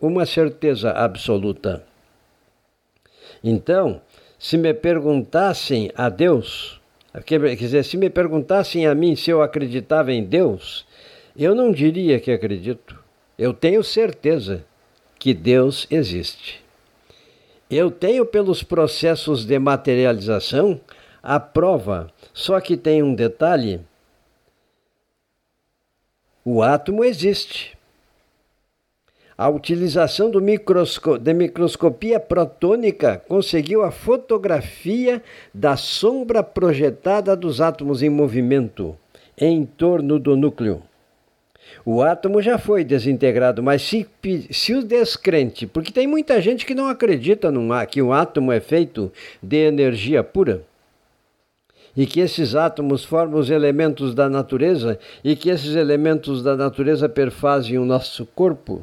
uma 0.01 0.25
certeza 0.25 0.91
absoluta. 0.91 1.83
Então, 3.43 4.01
se 4.39 4.57
me 4.57 4.73
perguntassem 4.73 5.91
a 5.95 6.09
Deus, 6.09 6.81
Quer 7.21 7.55
dizer, 7.55 7.83
se 7.83 7.95
me 7.95 8.09
perguntassem 8.09 8.87
a 8.87 8.95
mim 8.95 9.15
se 9.15 9.29
eu 9.29 9.41
acreditava 9.41 10.11
em 10.11 10.23
Deus, 10.23 10.85
eu 11.37 11.53
não 11.53 11.71
diria 11.71 12.19
que 12.19 12.31
acredito. 12.31 12.99
Eu 13.37 13.53
tenho 13.53 13.83
certeza 13.83 14.65
que 15.19 15.33
Deus 15.33 15.85
existe. 15.91 16.63
Eu 17.69 17.91
tenho, 17.91 18.25
pelos 18.25 18.63
processos 18.63 19.45
de 19.45 19.57
materialização, 19.59 20.81
a 21.21 21.39
prova, 21.39 22.11
só 22.33 22.59
que 22.59 22.75
tem 22.75 23.01
um 23.03 23.13
detalhe: 23.13 23.79
o 26.43 26.61
átomo 26.61 27.03
existe 27.03 27.77
a 29.37 29.49
utilização 29.49 30.29
microsco 30.39 31.17
da 31.17 31.33
microscopia 31.33 32.19
protônica 32.19 33.21
conseguiu 33.27 33.83
a 33.83 33.91
fotografia 33.91 35.21
da 35.53 35.75
sombra 35.75 36.43
projetada 36.43 37.35
dos 37.35 37.59
átomos 37.59 38.03
em 38.03 38.09
movimento 38.09 38.95
em 39.37 39.65
torno 39.65 40.19
do 40.19 40.35
núcleo. 40.35 40.81
O 41.85 42.01
átomo 42.01 42.41
já 42.41 42.57
foi 42.57 42.83
desintegrado, 42.83 43.63
mas 43.63 43.81
se, 43.81 44.07
se 44.51 44.73
o 44.73 44.83
descrente, 44.83 45.65
porque 45.65 45.91
tem 45.91 46.05
muita 46.05 46.39
gente 46.39 46.65
que 46.65 46.75
não 46.75 46.87
acredita 46.87 47.51
num, 47.51 47.69
que 47.89 48.01
o 48.01 48.13
átomo 48.13 48.51
é 48.51 48.59
feito 48.59 49.11
de 49.41 49.57
energia 49.57 50.23
pura 50.23 50.63
e 51.95 52.05
que 52.05 52.19
esses 52.19 52.55
átomos 52.55 53.03
formam 53.03 53.39
os 53.39 53.49
elementos 53.49 54.13
da 54.13 54.29
natureza 54.29 54.99
e 55.23 55.35
que 55.35 55.49
esses 55.49 55.75
elementos 55.75 56.43
da 56.43 56.55
natureza 56.55 57.07
perfazem 57.07 57.77
o 57.77 57.85
nosso 57.85 58.25
corpo. 58.25 58.81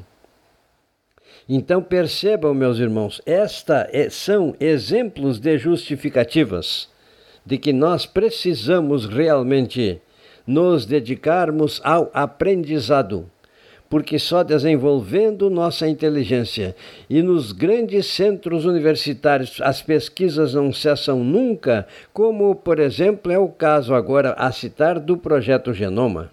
Então 1.53 1.83
percebam, 1.83 2.55
meus 2.55 2.79
irmãos, 2.79 3.21
esta 3.27 3.91
é, 3.93 4.09
são 4.09 4.55
exemplos 4.61 5.41
de 5.41 5.59
justificativas 5.59 6.89
de 7.45 7.59
que 7.59 7.73
nós 7.73 8.07
precisamos 8.07 9.05
realmente 9.05 10.01
nos 10.47 10.87
dedicarmos 10.87 11.81
ao 11.83 12.09
aprendizado, 12.15 13.29
porque 13.89 14.17
só 14.17 14.45
desenvolvendo 14.45 15.51
nossa 15.51 15.89
inteligência 15.89 16.77
e 17.09 17.21
nos 17.21 17.51
grandes 17.51 18.07
centros 18.07 18.65
universitários 18.65 19.61
as 19.61 19.83
pesquisas 19.83 20.55
não 20.55 20.73
cessam 20.73 21.25
nunca, 21.25 21.85
como, 22.13 22.55
por 22.55 22.79
exemplo, 22.79 23.33
é 23.33 23.39
o 23.41 23.49
caso 23.49 23.93
agora 23.93 24.35
a 24.35 24.53
citar 24.53 25.01
do 25.01 25.19
projeto 25.19 25.75
Genoma. 25.75 26.31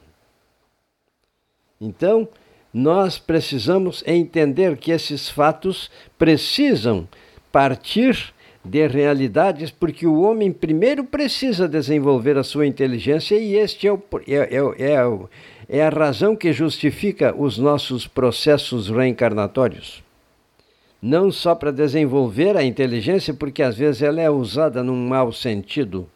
Então, 1.82 2.30
nós 2.78 3.18
precisamos 3.18 4.04
entender 4.06 4.78
que 4.78 4.92
esses 4.92 5.28
fatos 5.28 5.90
precisam 6.16 7.08
partir 7.52 8.32
de 8.64 8.86
realidades, 8.86 9.72
porque 9.72 10.06
o 10.06 10.22
homem 10.22 10.52
primeiro 10.52 11.04
precisa 11.04 11.68
desenvolver 11.68 12.38
a 12.38 12.44
sua 12.44 12.68
inteligência 12.68 13.36
e 13.36 13.56
este 13.56 13.88
é, 13.88 13.92
o, 13.92 14.00
é, 14.28 14.36
é, 14.36 14.94
é, 14.94 15.80
é 15.80 15.88
a 15.88 15.90
razão 15.90 16.36
que 16.36 16.54
justifica 16.54 17.34
os 17.36 17.58
nossos 17.58 18.06
processos 18.06 18.90
reencarnatórios. 18.90 20.04
Não 21.02 21.32
só 21.32 21.56
para 21.56 21.72
desenvolver 21.72 22.56
a 22.56 22.64
inteligência, 22.64 23.34
porque 23.34 23.64
às 23.64 23.76
vezes 23.76 24.04
ela 24.04 24.22
é 24.22 24.30
usada 24.30 24.84
num 24.84 25.08
mau 25.08 25.34
sentido, 25.34 26.08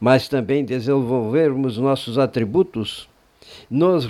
mas 0.00 0.26
também 0.26 0.64
desenvolvermos 0.64 1.78
nossos 1.78 2.18
atributos 2.18 3.08
nos 3.70 4.06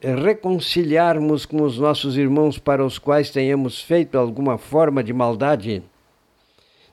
reconciliarmos 0.00 1.44
com 1.44 1.62
os 1.62 1.78
nossos 1.78 2.16
irmãos 2.16 2.58
para 2.58 2.84
os 2.84 2.98
quais 2.98 3.30
tenhamos 3.30 3.80
feito 3.80 4.16
alguma 4.16 4.56
forma 4.58 5.02
de 5.02 5.12
maldade, 5.12 5.82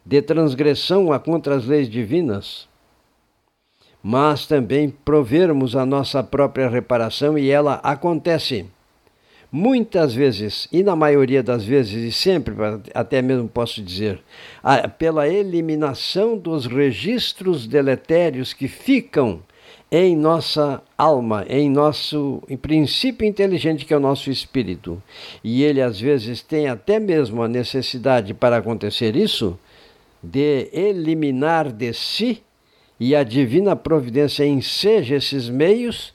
de 0.06 0.21
transgressão 0.21 1.08
contra 1.19 1.56
as 1.56 1.65
leis 1.65 1.89
divinas, 1.89 2.67
mas 4.01 4.45
também 4.45 4.89
provermos 4.89 5.75
a 5.75 5.86
nossa 5.86 6.23
própria 6.23 6.67
reparação 6.67 7.38
e 7.38 7.49
ela 7.49 7.75
acontece. 7.75 8.65
Muitas 9.56 10.15
vezes, 10.15 10.67
e 10.71 10.82
na 10.82 10.95
maioria 10.95 11.43
das 11.43 11.63
vezes, 11.63 11.93
e 11.93 12.12
sempre, 12.12 12.56
até 12.91 13.21
mesmo 13.21 13.47
posso 13.47 13.84
dizer, 13.84 14.19
pela 14.97 15.29
eliminação 15.29 16.36
dos 16.36 16.65
registros 16.65 17.67
deletérios 17.67 18.51
que 18.51 18.67
ficam 18.67 19.43
em 19.95 20.17
nossa 20.17 20.82
alma, 20.97 21.45
em 21.47 21.69
nosso 21.69 22.41
em 22.49 22.58
princípio 22.58 23.27
inteligente 23.27 23.86
que 23.86 23.93
é 23.93 23.97
o 23.97 23.99
nosso 23.99 24.32
espírito. 24.32 24.99
E 25.43 25.62
ele 25.62 25.79
às 25.79 25.99
vezes 25.99 26.41
tem 26.41 26.67
até 26.67 26.99
mesmo 26.99 27.43
a 27.43 27.47
necessidade 27.47 28.34
para 28.34 28.58
acontecer 28.58 29.15
isso 29.15 29.58
de 30.23 30.67
eliminar 30.73 31.71
de 31.71 31.93
si 31.93 32.41
e 32.99 33.15
a 33.15 33.21
divina 33.23 33.75
providência 33.75 34.43
enseja 34.43 35.17
esses 35.17 35.47
meios 35.47 36.12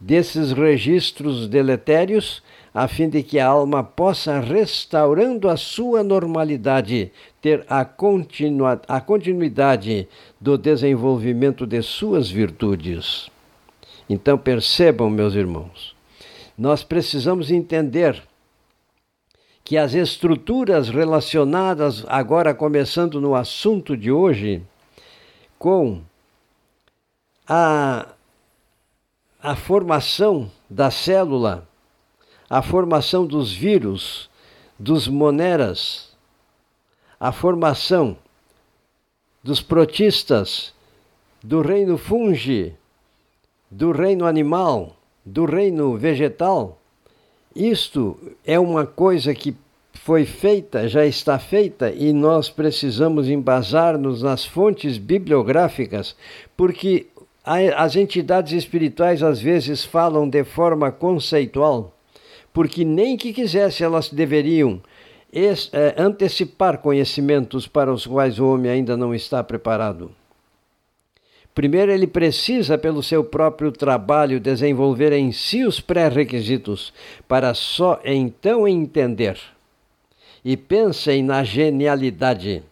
desses 0.00 0.50
registros 0.50 1.46
deletérios 1.46 2.42
a 2.74 2.88
fim 2.88 3.08
de 3.08 3.22
que 3.22 3.38
a 3.38 3.46
alma 3.46 3.84
possa, 3.84 4.40
restaurando 4.40 5.48
a 5.48 5.56
sua 5.56 6.02
normalidade, 6.02 7.12
ter 7.42 7.66
a, 7.68 7.84
continua, 7.84 8.80
a 8.86 9.00
continuidade 9.00 10.08
do 10.40 10.56
desenvolvimento 10.56 11.66
de 11.66 11.82
suas 11.82 12.30
virtudes. 12.30 13.28
Então 14.08 14.38
percebam, 14.38 15.10
meus 15.10 15.34
irmãos, 15.34 15.96
nós 16.56 16.84
precisamos 16.84 17.50
entender 17.50 18.22
que 19.64 19.76
as 19.76 19.92
estruturas 19.92 20.88
relacionadas, 20.88 22.04
agora 22.06 22.54
começando 22.54 23.20
no 23.20 23.34
assunto 23.34 23.96
de 23.96 24.12
hoje, 24.12 24.62
com 25.58 26.00
a, 27.48 28.06
a 29.42 29.56
formação 29.56 30.50
da 30.70 30.92
célula, 30.92 31.66
a 32.48 32.62
formação 32.62 33.26
dos 33.26 33.52
vírus, 33.52 34.30
dos 34.78 35.08
moneras, 35.08 36.11
a 37.22 37.30
formação 37.30 38.16
dos 39.44 39.62
protistas, 39.62 40.74
do 41.40 41.60
reino 41.60 41.96
fungi, 41.96 42.74
do 43.70 43.92
reino 43.92 44.26
animal, 44.26 44.96
do 45.24 45.44
reino 45.44 45.96
vegetal. 45.96 46.80
Isto 47.54 48.18
é 48.44 48.58
uma 48.58 48.84
coisa 48.84 49.32
que 49.36 49.56
foi 49.94 50.24
feita, 50.24 50.88
já 50.88 51.06
está 51.06 51.38
feita, 51.38 51.92
e 51.92 52.12
nós 52.12 52.50
precisamos 52.50 53.28
embasar-nos 53.28 54.20
nas 54.20 54.44
fontes 54.44 54.98
bibliográficas, 54.98 56.16
porque 56.56 57.06
as 57.76 57.94
entidades 57.94 58.52
espirituais 58.52 59.22
às 59.22 59.40
vezes 59.40 59.84
falam 59.84 60.28
de 60.28 60.42
forma 60.42 60.90
conceitual 60.90 61.94
porque 62.52 62.84
nem 62.84 63.16
que 63.16 63.32
quisesse 63.32 63.82
elas 63.82 64.10
deveriam 64.10 64.80
es, 65.32 65.70
é, 65.72 65.94
antecipar 65.96 66.78
conhecimentos 66.78 67.66
para 67.66 67.92
os 67.92 68.06
quais 68.06 68.38
o 68.38 68.46
homem 68.46 68.70
ainda 68.70 68.96
não 68.96 69.14
está 69.14 69.42
preparado. 69.42 70.10
Primeiro, 71.54 71.90
ele 71.90 72.06
precisa, 72.06 72.78
pelo 72.78 73.02
seu 73.02 73.24
próprio 73.24 73.72
trabalho, 73.72 74.40
desenvolver 74.40 75.12
em 75.12 75.32
si 75.32 75.64
os 75.64 75.80
pré-requisitos, 75.80 76.92
para 77.26 77.54
só 77.54 78.00
então 78.04 78.66
entender. 78.68 79.38
E 80.44 80.56
pensem 80.56 81.22
na 81.22 81.44
genialidade 81.44 82.62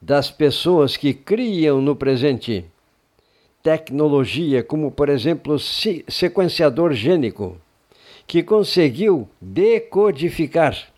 das 0.00 0.30
pessoas 0.30 0.96
que 0.96 1.14
criam 1.14 1.80
no 1.80 1.94
presente 1.94 2.64
tecnologia, 3.62 4.62
como, 4.62 4.90
por 4.90 5.08
exemplo, 5.08 5.56
sequenciador 5.58 6.92
gênico 6.92 7.56
que 8.26 8.42
conseguiu 8.42 9.28
decodificar 9.40 10.92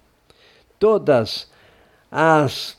todas 0.84 1.50
as, 2.12 2.76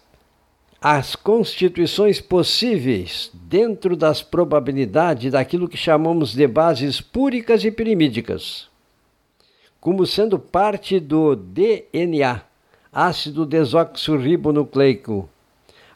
as 0.80 1.16
constituições 1.16 2.22
possíveis 2.22 3.32
dentro 3.34 3.98
das 3.98 4.22
probabilidades 4.22 5.32
daquilo 5.32 5.68
que 5.68 5.76
chamamos 5.76 6.36
de 6.36 6.46
bases 6.46 7.02
púricas 7.02 7.66
e 7.66 7.72
pirimídicas, 7.72 8.70
como 9.82 10.06
sendo 10.06 10.38
parte 10.38 11.00
do 11.00 11.36
DNA, 11.36 12.42
ácido 12.94 13.44
desoxirribonucleico, 13.44 15.28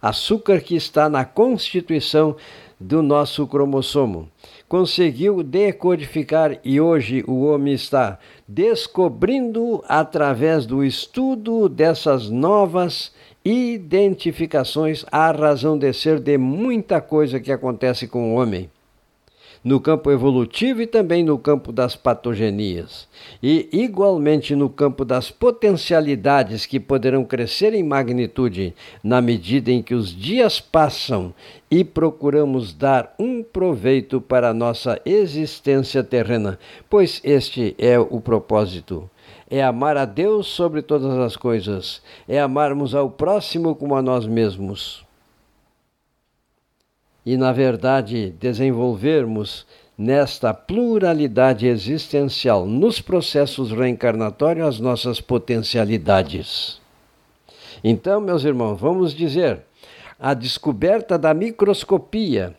açúcar 0.01 0.61
que 0.61 0.75
está 0.75 1.07
na 1.07 1.23
constituição 1.23 2.35
do 2.79 3.03
nosso 3.03 3.45
cromossomo. 3.45 4.27
Conseguiu 4.69 5.41
decodificar 5.41 6.59
e 6.63 6.79
hoje 6.79 7.23
o 7.27 7.43
homem 7.43 7.73
está 7.73 8.19
descobrindo 8.47 9.83
através 9.87 10.67
do 10.67 10.85
estudo 10.85 11.67
dessas 11.67 12.29
novas 12.29 13.11
identificações 13.43 15.03
a 15.11 15.31
razão 15.31 15.75
de 15.75 15.91
ser 15.91 16.19
de 16.19 16.37
muita 16.37 17.01
coisa 17.01 17.39
que 17.39 17.51
acontece 17.51 18.07
com 18.07 18.31
o 18.31 18.35
homem 18.35 18.69
no 19.63 19.79
campo 19.79 20.09
evolutivo 20.11 20.81
e 20.81 20.87
também 20.87 21.23
no 21.23 21.37
campo 21.37 21.71
das 21.71 21.95
patogenias, 21.95 23.07
e 23.43 23.67
igualmente 23.71 24.55
no 24.55 24.69
campo 24.69 25.03
das 25.03 25.29
potencialidades 25.29 26.65
que 26.65 26.79
poderão 26.79 27.23
crescer 27.25 27.73
em 27.73 27.83
magnitude 27.83 28.73
na 29.03 29.21
medida 29.21 29.71
em 29.71 29.81
que 29.81 29.93
os 29.93 30.15
dias 30.15 30.59
passam 30.59 31.33
e 31.69 31.83
procuramos 31.83 32.73
dar 32.73 33.13
um 33.19 33.43
proveito 33.43 34.21
para 34.21 34.49
a 34.49 34.53
nossa 34.53 34.99
existência 35.05 36.03
terrena, 36.03 36.57
pois 36.89 37.19
este 37.23 37.75
é 37.77 37.99
o 37.99 38.21
propósito. 38.21 39.09
É 39.49 39.63
amar 39.63 39.97
a 39.97 40.05
Deus 40.05 40.47
sobre 40.47 40.81
todas 40.81 41.17
as 41.17 41.35
coisas, 41.35 42.01
é 42.27 42.39
amarmos 42.39 42.93
ao 42.93 43.09
próximo 43.09 43.75
como 43.75 43.95
a 43.95 44.01
nós 44.01 44.25
mesmos 44.25 45.08
e, 47.25 47.37
na 47.37 47.51
verdade, 47.51 48.33
desenvolvermos 48.39 49.65
nesta 49.97 50.53
pluralidade 50.53 51.67
existencial, 51.67 52.65
nos 52.65 53.01
processos 53.01 53.71
reencarnatórios, 53.71 54.67
as 54.67 54.79
nossas 54.79 55.19
potencialidades. 55.19 56.79
Então, 57.83 58.21
meus 58.21 58.43
irmãos, 58.45 58.79
vamos 58.79 59.13
dizer, 59.13 59.61
a 60.17 60.33
descoberta 60.33 61.17
da 61.17 61.33
microscopia, 61.33 62.55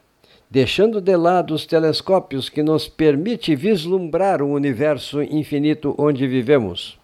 deixando 0.51 1.01
de 1.01 1.17
lado 1.17 1.55
os 1.55 1.65
telescópios 1.65 2.49
que 2.49 2.63
nos 2.63 2.89
permite 2.89 3.55
vislumbrar 3.55 4.43
o 4.43 4.53
universo 4.53 5.23
infinito 5.23 5.95
onde 5.97 6.27
vivemos. 6.27 6.99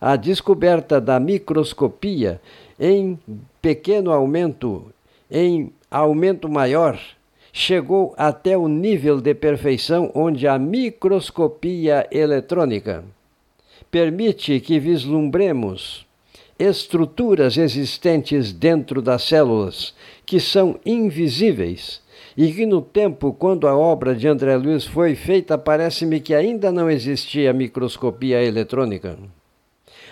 A 0.00 0.16
descoberta 0.16 1.00
da 1.00 1.20
microscopia 1.20 2.40
em 2.80 3.18
pequeno 3.60 4.10
aumento, 4.10 4.92
em 5.32 5.72
aumento 5.90 6.46
maior, 6.46 7.00
chegou 7.54 8.14
até 8.18 8.56
o 8.56 8.68
nível 8.68 9.18
de 9.18 9.34
perfeição 9.34 10.12
onde 10.14 10.46
a 10.46 10.58
microscopia 10.58 12.06
eletrônica 12.12 13.02
permite 13.90 14.60
que 14.60 14.78
vislumbremos 14.78 16.06
estruturas 16.58 17.56
existentes 17.56 18.52
dentro 18.52 19.00
das 19.00 19.22
células 19.22 19.94
que 20.26 20.38
são 20.38 20.78
invisíveis 20.84 22.02
e 22.36 22.52
que 22.52 22.66
no 22.66 22.80
tempo 22.80 23.32
quando 23.32 23.66
a 23.66 23.76
obra 23.76 24.14
de 24.14 24.28
André 24.28 24.56
Luiz 24.56 24.84
foi 24.84 25.14
feita 25.14 25.56
parece-me 25.56 26.20
que 26.20 26.34
ainda 26.34 26.70
não 26.70 26.90
existia 26.90 27.52
microscopia 27.52 28.42
eletrônica. 28.42 29.18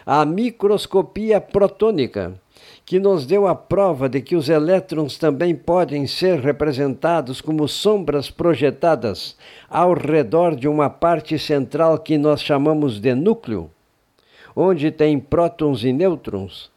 A 0.05 0.25
microscopia 0.25 1.41
protônica 1.41 2.35
que 2.85 2.99
nos 2.99 3.27
deu 3.27 3.47
a 3.47 3.55
prova 3.55 4.09
de 4.09 4.21
que 4.21 4.35
os 4.35 4.49
elétrons 4.49 5.17
também 5.17 5.55
podem 5.55 6.07
ser 6.07 6.41
representados 6.41 7.41
como 7.41 7.69
sombras 7.69 8.31
projetadas 8.31 9.37
ao 9.69 9.95
redor 9.95 10.57
de 10.57 10.67
uma 10.67 10.91
parte 10.91 11.39
central 11.39 11.99
que 11.99 12.19
nós 12.19 12.43
chamamos 12.43 12.99
de 12.99 13.15
núcleo, 13.15 13.71
onde 14.57 14.91
tem 14.91 15.19
prótons 15.19 15.85
e 15.85 15.93
nêutrons. 15.93 16.71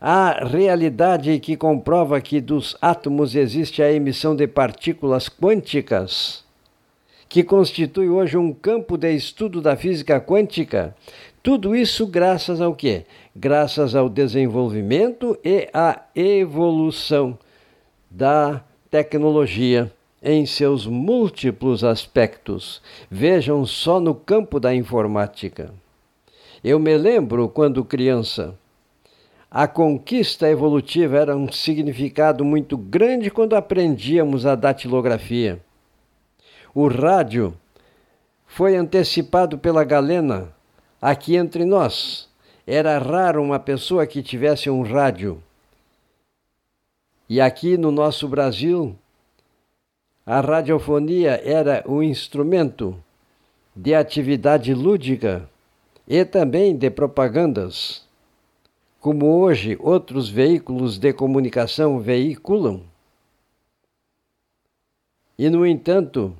A 0.00 0.44
realidade 0.46 1.38
que 1.40 1.56
comprova 1.56 2.20
que 2.20 2.40
dos 2.40 2.76
átomos 2.80 3.36
existe 3.36 3.82
a 3.82 3.92
emissão 3.92 4.34
de 4.34 4.46
partículas 4.46 5.28
quânticas, 5.28 6.42
que 7.28 7.44
constitui 7.44 8.08
hoje 8.08 8.36
um 8.36 8.52
campo 8.52 8.96
de 8.96 9.12
estudo 9.14 9.60
da 9.60 9.76
física 9.76 10.20
quântica, 10.20 10.96
tudo 11.42 11.76
isso 11.76 12.06
graças 12.06 12.60
ao 12.60 12.74
quê? 12.74 13.06
Graças 13.34 13.94
ao 13.94 14.08
desenvolvimento 14.08 15.38
e 15.44 15.68
à 15.72 16.02
evolução 16.16 17.38
da 18.10 18.62
tecnologia 18.90 19.92
em 20.20 20.44
seus 20.44 20.84
múltiplos 20.84 21.84
aspectos. 21.84 22.82
Vejam 23.08 23.64
só 23.64 24.00
no 24.00 24.14
campo 24.14 24.58
da 24.58 24.74
informática. 24.74 25.72
Eu 26.62 26.78
me 26.78 26.96
lembro 26.96 27.48
quando 27.48 27.84
criança, 27.84 28.58
a 29.48 29.68
conquista 29.68 30.48
evolutiva 30.48 31.16
era 31.16 31.36
um 31.36 31.50
significado 31.50 32.44
muito 32.44 32.76
grande 32.76 33.30
quando 33.30 33.54
aprendíamos 33.54 34.44
a 34.44 34.54
datilografia. 34.54 35.60
O 36.74 36.88
rádio 36.88 37.54
foi 38.46 38.76
antecipado 38.76 39.56
pela 39.56 39.84
galena 39.84 40.52
Aqui 41.02 41.34
entre 41.34 41.64
nós, 41.64 42.28
era 42.72 42.98
raro 42.98 43.42
uma 43.42 43.58
pessoa 43.58 44.06
que 44.06 44.22
tivesse 44.22 44.70
um 44.70 44.82
rádio. 44.82 45.42
E 47.28 47.40
aqui 47.40 47.76
no 47.76 47.90
nosso 47.90 48.28
Brasil, 48.28 48.96
a 50.24 50.40
radiofonia 50.40 51.42
era 51.44 51.82
um 51.84 52.00
instrumento 52.00 52.96
de 53.74 53.92
atividade 53.92 54.72
lúdica 54.72 55.50
e 56.06 56.24
também 56.24 56.76
de 56.76 56.88
propagandas, 56.90 58.06
como 59.00 59.26
hoje 59.26 59.76
outros 59.80 60.28
veículos 60.28 60.96
de 60.96 61.12
comunicação 61.12 61.98
veiculam. 61.98 62.82
E, 65.36 65.50
no 65.50 65.66
entanto, 65.66 66.36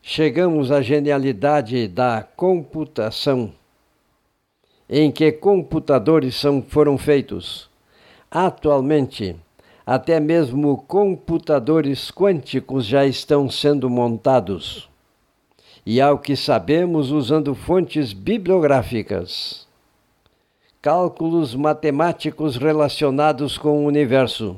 chegamos 0.00 0.70
à 0.70 0.80
genialidade 0.80 1.88
da 1.88 2.22
computação 2.22 3.52
em 4.88 5.10
que 5.10 5.30
computadores 5.32 6.34
são, 6.34 6.62
foram 6.62 6.98
feitos. 6.98 7.68
Atualmente, 8.30 9.36
até 9.84 10.20
mesmo 10.20 10.76
computadores 10.86 12.10
quânticos 12.10 12.86
já 12.86 13.04
estão 13.04 13.50
sendo 13.50 13.90
montados. 13.90 14.88
E 15.84 16.00
ao 16.00 16.18
que 16.18 16.36
sabemos, 16.36 17.10
usando 17.10 17.54
fontes 17.54 18.12
bibliográficas, 18.12 19.66
cálculos 20.80 21.54
matemáticos 21.54 22.56
relacionados 22.56 23.58
com 23.58 23.84
o 23.84 23.86
universo 23.86 24.56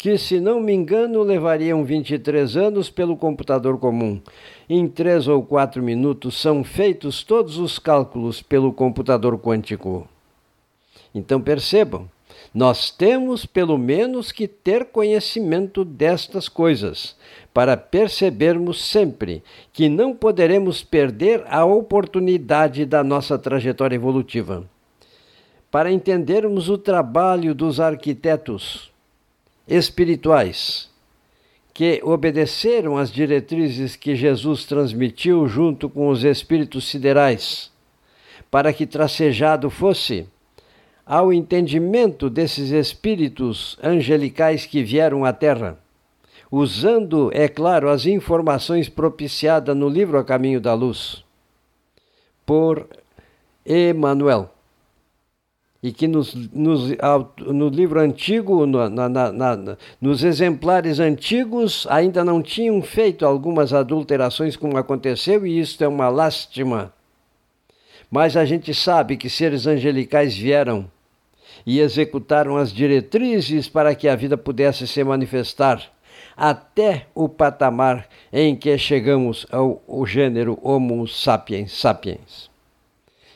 que, 0.00 0.16
se 0.16 0.40
não 0.40 0.60
me 0.60 0.72
engano, 0.72 1.22
levariam 1.22 1.84
23 1.84 2.56
anos 2.56 2.88
pelo 2.88 3.18
computador 3.18 3.78
comum. 3.78 4.18
Em 4.66 4.88
três 4.88 5.28
ou 5.28 5.42
quatro 5.42 5.82
minutos 5.82 6.40
são 6.40 6.64
feitos 6.64 7.22
todos 7.22 7.58
os 7.58 7.78
cálculos 7.78 8.40
pelo 8.40 8.72
computador 8.72 9.38
quântico. 9.38 10.08
Então 11.14 11.38
percebam, 11.38 12.08
nós 12.54 12.90
temos 12.90 13.44
pelo 13.44 13.76
menos 13.76 14.32
que 14.32 14.48
ter 14.48 14.86
conhecimento 14.86 15.84
destas 15.84 16.48
coisas, 16.48 17.14
para 17.52 17.76
percebermos 17.76 18.82
sempre 18.82 19.42
que 19.70 19.86
não 19.86 20.14
poderemos 20.14 20.82
perder 20.82 21.44
a 21.46 21.66
oportunidade 21.66 22.86
da 22.86 23.04
nossa 23.04 23.38
trajetória 23.38 23.96
evolutiva. 23.96 24.64
Para 25.70 25.92
entendermos 25.92 26.70
o 26.70 26.78
trabalho 26.78 27.54
dos 27.54 27.78
arquitetos, 27.78 28.90
espirituais 29.70 30.90
que 31.72 32.00
obedeceram 32.02 32.98
às 32.98 33.10
diretrizes 33.10 33.94
que 33.94 34.16
Jesus 34.16 34.64
transmitiu 34.64 35.46
junto 35.46 35.88
com 35.88 36.08
os 36.08 36.24
espíritos 36.24 36.88
siderais, 36.88 37.70
para 38.50 38.72
que 38.72 38.84
tracejado 38.84 39.70
fosse 39.70 40.26
ao 41.06 41.32
entendimento 41.32 42.28
desses 42.28 42.70
espíritos 42.70 43.78
angelicais 43.82 44.66
que 44.66 44.82
vieram 44.82 45.24
à 45.24 45.32
Terra, 45.32 45.78
usando, 46.50 47.30
é 47.32 47.48
claro, 47.48 47.88
as 47.88 48.06
informações 48.06 48.88
propiciadas 48.88 49.76
no 49.76 49.88
livro 49.88 50.18
A 50.18 50.24
Caminho 50.24 50.60
da 50.60 50.74
Luz, 50.74 51.24
por 52.44 52.88
Emmanuel 53.64 54.50
e 55.82 55.92
que 55.92 56.06
nos, 56.06 56.34
nos, 56.52 56.90
no 57.38 57.68
livro 57.68 58.00
antigo, 58.00 58.66
na, 58.66 58.88
na, 58.90 59.32
na, 59.32 59.76
nos 60.00 60.22
exemplares 60.22 61.00
antigos, 61.00 61.86
ainda 61.88 62.22
não 62.22 62.42
tinham 62.42 62.82
feito 62.82 63.24
algumas 63.24 63.72
adulterações 63.72 64.56
como 64.56 64.76
aconteceu, 64.76 65.46
e 65.46 65.58
isso 65.58 65.82
é 65.82 65.88
uma 65.88 66.08
lástima. 66.08 66.92
Mas 68.10 68.36
a 68.36 68.44
gente 68.44 68.74
sabe 68.74 69.16
que 69.16 69.30
seres 69.30 69.66
angelicais 69.66 70.36
vieram 70.36 70.90
e 71.64 71.80
executaram 71.80 72.56
as 72.56 72.72
diretrizes 72.72 73.68
para 73.68 73.94
que 73.94 74.08
a 74.08 74.16
vida 74.16 74.36
pudesse 74.36 74.86
se 74.86 75.02
manifestar 75.02 75.90
até 76.36 77.06
o 77.14 77.28
patamar 77.28 78.08
em 78.32 78.56
que 78.56 78.76
chegamos 78.78 79.46
ao, 79.50 79.82
ao 79.88 80.06
gênero 80.06 80.58
Homo 80.62 81.06
sapiens 81.06 81.72
sapiens. 81.72 82.50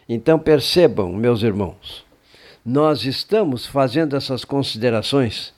Então 0.09 0.38
percebam, 0.38 1.12
meus 1.12 1.42
irmãos, 1.42 2.04
nós 2.64 3.05
estamos 3.05 3.66
fazendo 3.66 4.16
essas 4.16 4.44
considerações 4.44 5.53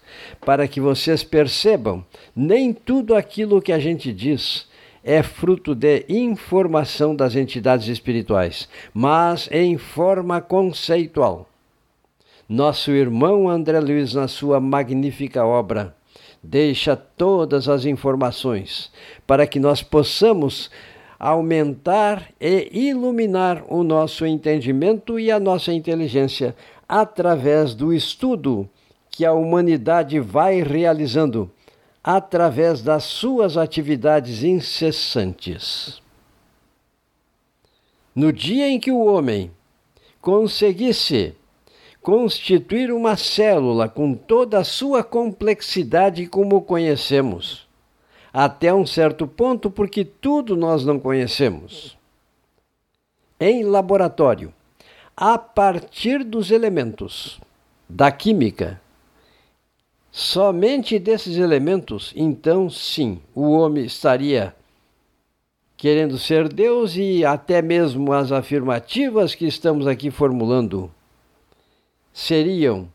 para 0.44 0.66
que 0.66 0.80
vocês 0.80 1.22
percebam, 1.22 2.04
nem 2.34 2.72
tudo 2.72 3.14
aquilo 3.14 3.62
que 3.62 3.72
a 3.72 3.78
gente 3.78 4.12
diz 4.12 4.66
é 5.04 5.22
fruto 5.22 5.72
de 5.72 6.04
informação 6.08 7.14
das 7.14 7.36
entidades 7.36 7.86
espirituais, 7.86 8.68
mas 8.92 9.48
em 9.52 9.78
forma 9.78 10.40
conceitual. 10.40 11.48
Nosso 12.48 12.90
irmão 12.90 13.48
André 13.48 13.78
Luiz, 13.78 14.14
na 14.14 14.26
sua 14.26 14.58
magnífica 14.58 15.44
obra, 15.44 15.94
deixa 16.42 16.96
todas 16.96 17.68
as 17.68 17.84
informações 17.84 18.90
para 19.24 19.46
que 19.46 19.60
nós 19.60 19.80
possamos 19.80 20.70
aumentar 21.18 22.30
e 22.40 22.68
iluminar 22.72 23.64
o 23.68 23.82
nosso 23.82 24.26
entendimento 24.26 25.18
e 25.18 25.30
a 25.30 25.40
nossa 25.40 25.72
inteligência 25.72 26.54
através 26.88 27.74
do 27.74 27.92
estudo 27.92 28.68
que 29.10 29.24
a 29.24 29.32
humanidade 29.32 30.20
vai 30.20 30.62
realizando 30.62 31.50
através 32.02 32.82
das 32.82 33.04
suas 33.04 33.56
atividades 33.56 34.44
incessantes. 34.44 36.00
No 38.14 38.32
dia 38.32 38.68
em 38.68 38.78
que 38.78 38.90
o 38.92 39.04
homem 39.04 39.50
conseguisse 40.20 41.34
constituir 42.00 42.92
uma 42.92 43.16
célula 43.16 43.88
com 43.88 44.14
toda 44.14 44.58
a 44.60 44.64
sua 44.64 45.02
complexidade 45.02 46.26
como 46.28 46.62
conhecemos, 46.62 47.66
até 48.32 48.72
um 48.72 48.86
certo 48.86 49.26
ponto, 49.26 49.70
porque 49.70 50.04
tudo 50.04 50.56
nós 50.56 50.84
não 50.84 51.00
conhecemos. 51.00 51.98
Em 53.40 53.64
laboratório, 53.64 54.54
a 55.16 55.38
partir 55.38 56.22
dos 56.22 56.50
elementos 56.50 57.40
da 57.88 58.12
química, 58.12 58.78
somente 60.10 60.98
desses 60.98 61.38
elementos, 61.38 62.12
então 62.14 62.68
sim, 62.68 63.22
o 63.34 63.52
homem 63.52 63.86
estaria 63.86 64.54
querendo 65.74 66.18
ser 66.18 66.52
Deus 66.52 66.96
e 66.96 67.24
até 67.24 67.62
mesmo 67.62 68.12
as 68.12 68.30
afirmativas 68.30 69.34
que 69.34 69.46
estamos 69.46 69.86
aqui 69.86 70.10
formulando 70.10 70.90
seriam 72.12 72.88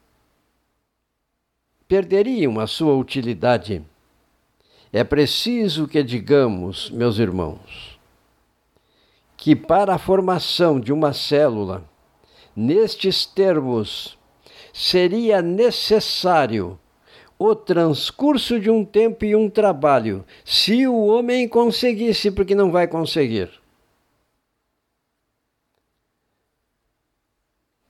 perderiam 1.88 2.60
a 2.60 2.68
sua 2.68 2.96
utilidade. 2.96 3.84
É 4.94 5.04
preciso 5.04 5.88
que 5.88 6.02
digamos, 6.02 6.90
meus 6.90 7.18
irmãos, 7.20 8.00
que 9.36 9.56
para 9.56 9.96
a 9.96 9.98
formação 9.98 10.80
de 10.80 10.94
uma 10.94 11.14
célula, 11.14 11.91
nestes 12.56 13.26
termos, 13.26 14.18
seria 14.74 15.42
necessário 15.42 16.80
o 17.38 17.56
transcurso 17.56 18.60
de 18.60 18.70
um 18.70 18.86
tempo 18.86 19.26
e 19.26 19.36
um 19.36 19.50
trabalho, 19.50 20.24
se 20.46 20.86
o 20.86 21.06
homem 21.08 21.48
conseguisse, 21.48 22.30
porque 22.30 22.54
não 22.54 22.72
vai 22.72 22.88
conseguir. 22.88 23.50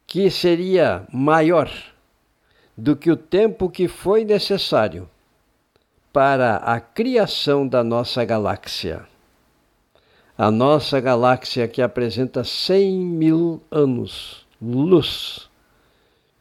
Que 0.08 0.32
seria 0.32 1.06
maior 1.12 1.70
do 2.78 2.96
que 2.96 3.12
o 3.12 3.18
tempo 3.18 3.70
que 3.70 3.88
foi 3.88 4.24
necessário 4.24 5.10
para 6.14 6.58
a 6.58 6.80
criação 6.80 7.68
da 7.68 7.84
nossa 7.84 8.24
galáxia. 8.24 9.06
A 10.38 10.50
nossa 10.50 11.00
galáxia 11.00 11.68
que 11.68 11.82
apresenta 11.82 12.44
100 12.44 13.00
mil 13.00 13.62
anos, 13.70 14.41
luz, 14.62 15.50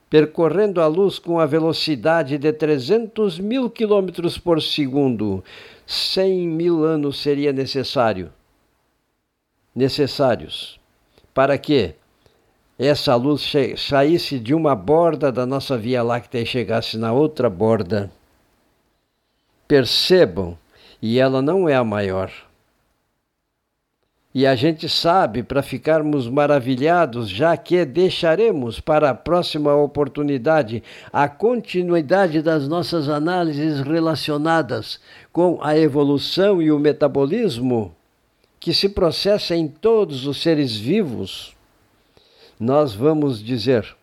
percorrendo 0.09 0.81
a 0.81 0.87
luz 0.87 1.19
com 1.19 1.39
a 1.39 1.47
velocidade 1.47 2.37
de 2.37 2.53
300 2.53 3.39
mil 3.39 3.71
quilômetros 3.71 4.37
por 4.37 4.61
segundo. 4.61 5.43
100 5.87 6.49
mil 6.49 6.85
anos 6.85 7.21
seria 7.21 7.53
necessário. 7.53 8.33
Necessários. 9.75 10.79
Para 11.33 11.57
que 11.57 11.95
essa 12.79 13.15
luz 13.15 13.53
saísse 13.77 14.39
de 14.39 14.55
uma 14.55 14.75
borda 14.75 15.31
da 15.31 15.47
nossa 15.47 15.77
Via 15.77 16.03
Láctea 16.03 16.41
e 16.41 16.47
chegasse 16.47 16.99
na 16.99 17.13
outra 17.13 17.49
borda 17.49 18.11
percebam, 19.71 20.59
e 21.01 21.21
ela 21.21 21.41
não 21.41 21.69
é 21.69 21.77
a 21.77 21.85
maior. 21.85 22.33
E 24.33 24.47
a 24.47 24.55
gente 24.55 24.89
sabe 24.89 25.43
para 25.43 25.61
ficarmos 25.61 26.29
maravilhados, 26.29 27.29
já 27.29 27.57
que 27.57 27.85
deixaremos 27.85 28.79
para 28.79 29.11
a 29.11 29.15
próxima 29.15 29.75
oportunidade 29.75 30.85
a 31.13 31.29
continuidade 31.29 32.41
das 32.41 32.69
nossas 32.69 33.09
análises 33.09 33.81
relacionadas 33.81 35.01
com 35.33 35.59
a 35.61 35.77
evolução 35.77 36.63
e 36.63 36.71
o 36.71 36.79
metabolismo 36.79 37.95
que 38.61 38.73
se 38.73 38.89
processa 38.89 39.57
em 39.57 39.67
todos 39.67 40.27
os 40.27 40.41
seres 40.41 40.77
vivos. 40.77 41.57
Nós 42.59 42.95
vamos 42.95 43.43
dizer 43.43 43.97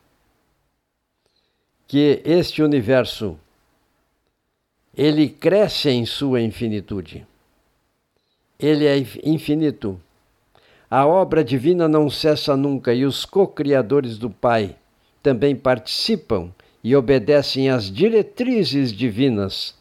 que 1.87 2.21
este 2.25 2.61
universo 2.61 3.39
ele 4.93 5.29
cresce 5.29 5.89
em 5.89 6.05
sua 6.05 6.41
infinitude. 6.41 7.25
Ele 8.59 8.85
é 8.85 8.97
infinito. 9.23 10.01
A 10.89 11.05
obra 11.05 11.43
divina 11.43 11.85
não 11.85 12.09
cessa 12.09 12.55
nunca 12.55 12.93
e 12.93 13.05
os 13.05 13.25
co-criadores 13.25 14.17
do 14.17 14.29
Pai 14.29 14.77
também 15.21 15.53
participam 15.53 16.49
e 16.81 16.95
obedecem 16.95 17.69
às 17.69 17.91
diretrizes 17.91 18.93
divinas 18.93 19.75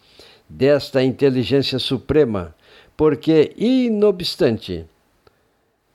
desta 0.49 1.05
inteligência 1.05 1.79
suprema, 1.79 2.53
porque, 2.97 3.53
inobstante, 3.57 4.85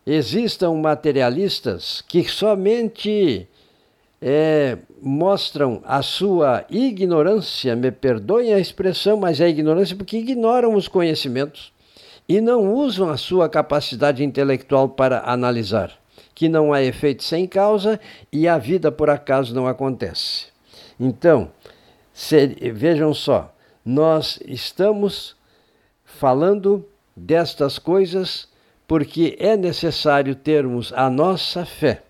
existam 0.05 0.75
materialistas 0.75 2.01
que 2.07 2.23
somente 2.23 3.45
é, 4.21 4.77
mostram 5.01 5.81
a 5.83 6.01
sua 6.01 6.63
ignorância, 6.69 7.75
me 7.75 7.91
perdoem 7.91 8.53
a 8.53 8.59
expressão, 8.59 9.17
mas 9.17 9.41
é 9.41 9.49
ignorância 9.49 9.93
porque 9.93 10.17
ignoram 10.17 10.73
os 10.73 10.87
conhecimentos 10.87 11.73
e 12.27 12.39
não 12.39 12.73
usam 12.73 13.09
a 13.09 13.17
sua 13.17 13.49
capacidade 13.49 14.23
intelectual 14.23 14.89
para 14.89 15.21
analisar, 15.25 15.97
que 16.33 16.47
não 16.47 16.73
há 16.73 16.81
efeito 16.81 17.23
sem 17.23 17.47
causa 17.47 17.99
e 18.31 18.47
a 18.47 18.57
vida 18.57 18.91
por 18.91 19.09
acaso 19.09 19.53
não 19.53 19.67
acontece. 19.67 20.47
Então, 20.99 21.51
se, 22.13 22.47
vejam 22.73 23.13
só, 23.13 23.53
nós 23.85 24.39
estamos 24.45 25.35
falando 26.05 26.85
destas 27.15 27.79
coisas 27.79 28.47
porque 28.87 29.35
é 29.39 29.55
necessário 29.55 30.35
termos 30.35 30.91
a 30.93 31.09
nossa 31.09 31.65
fé 31.65 32.03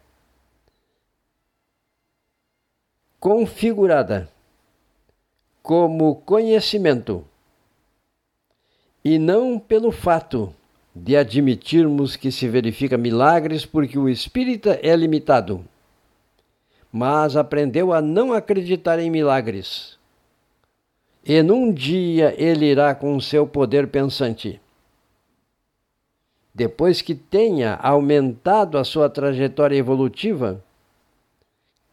configurada 3.21 4.27
como 5.61 6.15
conhecimento 6.15 7.23
e 9.03 9.17
não 9.17 9.57
pelo 9.57 9.91
fato 9.91 10.53
de 10.95 11.15
admitirmos 11.15 12.15
que 12.15 12.31
se 12.31 12.47
verifica 12.47 12.97
milagres 12.97 13.65
porque 13.65 13.97
o 13.97 14.09
espírita 14.09 14.79
é 14.83 14.95
limitado, 14.95 15.65
mas 16.91 17.35
aprendeu 17.35 17.93
a 17.93 18.01
não 18.01 18.33
acreditar 18.33 18.99
em 18.99 19.09
milagres. 19.09 19.97
E 21.23 21.41
num 21.41 21.71
dia 21.71 22.35
ele 22.37 22.65
irá 22.65 22.93
com 22.93 23.19
seu 23.19 23.47
poder 23.47 23.87
pensante. 23.87 24.59
Depois 26.53 27.01
que 27.01 27.15
tenha 27.15 27.75
aumentado 27.75 28.77
a 28.77 28.83
sua 28.83 29.09
trajetória 29.09 29.77
evolutiva, 29.77 30.61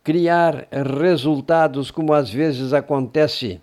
criar 0.03 0.67
resultados 1.01 1.91
como 1.91 2.13
às 2.13 2.31
vezes 2.31 2.73
acontece 2.73 3.61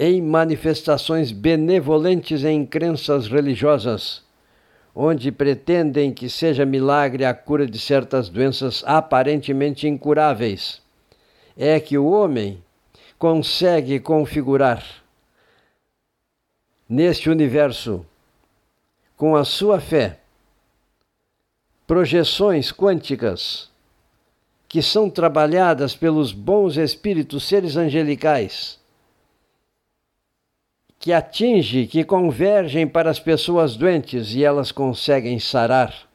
em 0.00 0.22
manifestações 0.22 1.32
benevolentes 1.32 2.44
em 2.44 2.64
crenças 2.64 3.26
religiosas, 3.26 4.22
onde 4.94 5.32
pretendem 5.32 6.12
que 6.12 6.30
seja 6.30 6.64
milagre 6.64 7.24
a 7.24 7.34
cura 7.34 7.66
de 7.66 7.80
certas 7.80 8.28
doenças 8.28 8.84
aparentemente 8.86 9.88
incuráveis. 9.88 10.80
É 11.56 11.80
que 11.80 11.98
o 11.98 12.06
homem 12.06 12.62
consegue 13.18 13.98
configurar 13.98 14.84
neste 16.88 17.28
universo, 17.28 18.06
com 19.16 19.34
a 19.34 19.44
sua 19.44 19.80
fé, 19.80 20.20
projeções 21.88 22.70
quânticas 22.70 23.68
que 24.68 24.80
são 24.80 25.10
trabalhadas 25.10 25.96
pelos 25.96 26.30
bons 26.30 26.76
espíritos, 26.76 27.48
seres 27.48 27.76
angelicais, 27.76 28.77
que 31.08 31.12
atinge, 31.14 31.86
que 31.86 32.04
convergem 32.04 32.86
para 32.86 33.08
as 33.08 33.18
pessoas 33.18 33.76
doentes 33.76 34.34
e 34.34 34.44
elas 34.44 34.70
conseguem 34.70 35.38
sarar. 35.38 36.06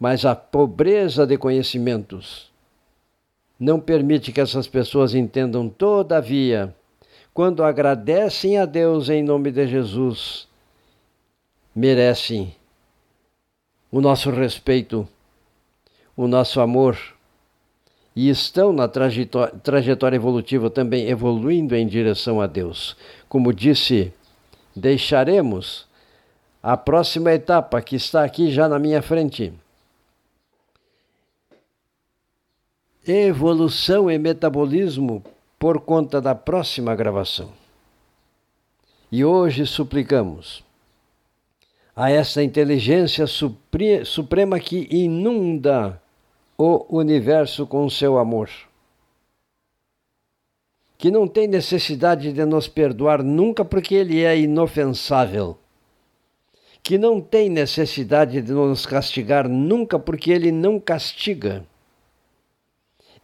Mas 0.00 0.24
a 0.24 0.34
pobreza 0.34 1.26
de 1.26 1.36
conhecimentos 1.36 2.50
não 3.60 3.78
permite 3.78 4.32
que 4.32 4.40
essas 4.40 4.66
pessoas 4.66 5.14
entendam, 5.14 5.68
todavia, 5.68 6.74
quando 7.34 7.62
agradecem 7.62 8.56
a 8.56 8.64
Deus 8.64 9.10
em 9.10 9.22
nome 9.22 9.50
de 9.50 9.66
Jesus, 9.66 10.48
merecem 11.76 12.56
o 13.92 14.00
nosso 14.00 14.30
respeito, 14.30 15.06
o 16.16 16.26
nosso 16.26 16.58
amor 16.58 16.96
e 18.16 18.30
estão 18.30 18.72
na 18.72 18.88
trajetória, 18.88 19.54
trajetória 19.62 20.16
evolutiva 20.16 20.68
também 20.68 21.06
evoluindo 21.08 21.76
em 21.76 21.86
direção 21.86 22.40
a 22.40 22.48
Deus. 22.48 22.96
Como 23.28 23.52
disse, 23.52 24.12
deixaremos 24.74 25.86
a 26.62 26.76
próxima 26.76 27.32
etapa 27.32 27.80
que 27.82 27.96
está 27.96 28.24
aqui 28.24 28.50
já 28.50 28.68
na 28.68 28.78
minha 28.78 29.02
frente. 29.02 29.52
Evolução 33.06 34.10
e 34.10 34.18
metabolismo 34.18 35.22
por 35.58 35.80
conta 35.80 36.20
da 36.20 36.34
próxima 36.34 36.94
gravação. 36.94 37.50
E 39.10 39.24
hoje 39.24 39.66
suplicamos 39.66 40.62
a 41.96 42.10
essa 42.10 42.42
inteligência 42.42 43.26
suprema 43.26 44.60
que 44.60 44.86
inunda 44.90 46.00
o 46.56 46.84
universo 46.96 47.66
com 47.66 47.88
seu 47.88 48.18
amor, 48.18 48.50
que 50.98 51.12
não 51.12 51.28
tem 51.28 51.46
necessidade 51.46 52.32
de 52.32 52.44
nos 52.44 52.66
perdoar 52.66 53.22
nunca 53.22 53.64
porque 53.64 53.94
ele 53.94 54.24
é 54.24 54.36
inofensável, 54.36 55.56
que 56.82 56.98
não 56.98 57.20
tem 57.20 57.48
necessidade 57.48 58.42
de 58.42 58.52
nos 58.52 58.84
castigar 58.84 59.48
nunca 59.48 59.96
porque 59.96 60.32
ele 60.32 60.50
não 60.50 60.80
castiga. 60.80 61.64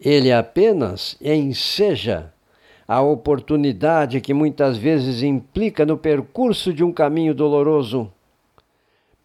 Ele 0.01 0.31
apenas 0.31 1.17
enseja 1.21 2.33
a 2.87 3.03
oportunidade 3.03 4.21
que 4.21 4.33
muitas 4.33 4.77
vezes 4.77 5.23
implica 5.23 5.85
no 5.85 5.99
percurso 5.99 6.73
de 6.73 6.85
um 6.85 6.93
caminho 6.93 7.35
doloroso 7.35 8.13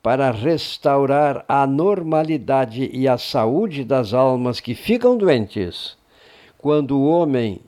para 0.01 0.31
restaurar 0.31 1.45
a 1.47 1.67
normalidade 1.67 2.89
e 2.91 3.07
a 3.07 3.17
saúde 3.17 3.83
das 3.83 4.13
almas 4.13 4.59
que 4.59 4.73
ficam 4.73 5.17
doentes 5.17 5.97
quando 6.57 6.97
o 6.97 7.05
homem 7.05 7.61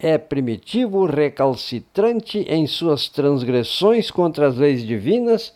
é 0.00 0.18
primitivo, 0.18 1.06
recalcitrante 1.06 2.40
em 2.40 2.66
suas 2.66 3.08
transgressões 3.08 4.10
contra 4.10 4.48
as 4.48 4.56
leis 4.56 4.84
divinas 4.84 5.52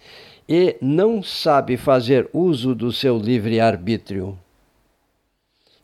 e 0.48 0.76
não 0.80 1.22
sabe 1.22 1.76
fazer 1.76 2.28
uso 2.32 2.74
do 2.74 2.92
seu 2.92 3.18
livre 3.18 3.60
arbítrio 3.60 4.38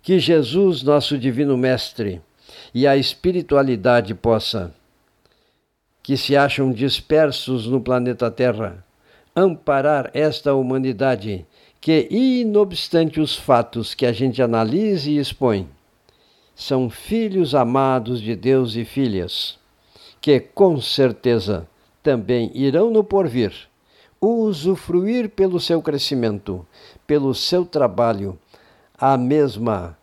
que 0.02 0.18
Jesus, 0.18 0.82
nosso 0.82 1.18
Divino 1.18 1.56
Mestre, 1.56 2.20
e 2.74 2.86
a 2.86 2.96
espiritualidade 2.96 4.14
possa, 4.14 4.72
que 6.02 6.16
se 6.16 6.36
acham 6.36 6.72
dispersos 6.72 7.66
no 7.66 7.80
planeta 7.80 8.30
Terra, 8.30 8.84
amparar 9.36 10.10
esta 10.14 10.54
humanidade 10.54 11.46
que, 11.80 12.08
inobstante 12.10 13.20
os 13.20 13.36
fatos 13.36 13.94
que 13.94 14.06
a 14.06 14.12
gente 14.12 14.42
analisa 14.42 15.10
e 15.10 15.18
expõe, 15.18 15.68
são 16.60 16.90
filhos 16.90 17.54
amados 17.54 18.20
de 18.20 18.36
Deus 18.36 18.74
e 18.76 18.84
filhas, 18.84 19.58
que 20.20 20.38
com 20.38 20.78
certeza 20.78 21.66
também 22.02 22.50
irão 22.54 22.90
no 22.90 23.02
porvir 23.02 23.70
usufruir 24.20 25.30
pelo 25.30 25.58
seu 25.58 25.80
crescimento, 25.80 26.66
pelo 27.06 27.34
seu 27.34 27.64
trabalho, 27.64 28.38
a 28.98 29.16
mesma, 29.16 29.96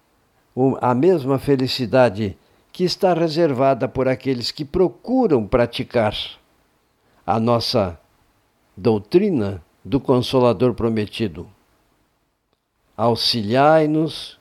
a 0.82 0.96
mesma 0.96 1.38
felicidade 1.38 2.36
que 2.72 2.84
está 2.84 3.14
reservada 3.14 3.88
por 3.88 4.08
aqueles 4.08 4.50
que 4.50 4.66
procuram 4.66 5.46
praticar 5.46 6.16
a 7.24 7.40
nossa 7.40 8.00
doutrina 8.76 9.64
do 9.86 10.00
Consolador 10.00 10.74
prometido. 10.74 11.48
Auxiliai-nos 12.96 14.37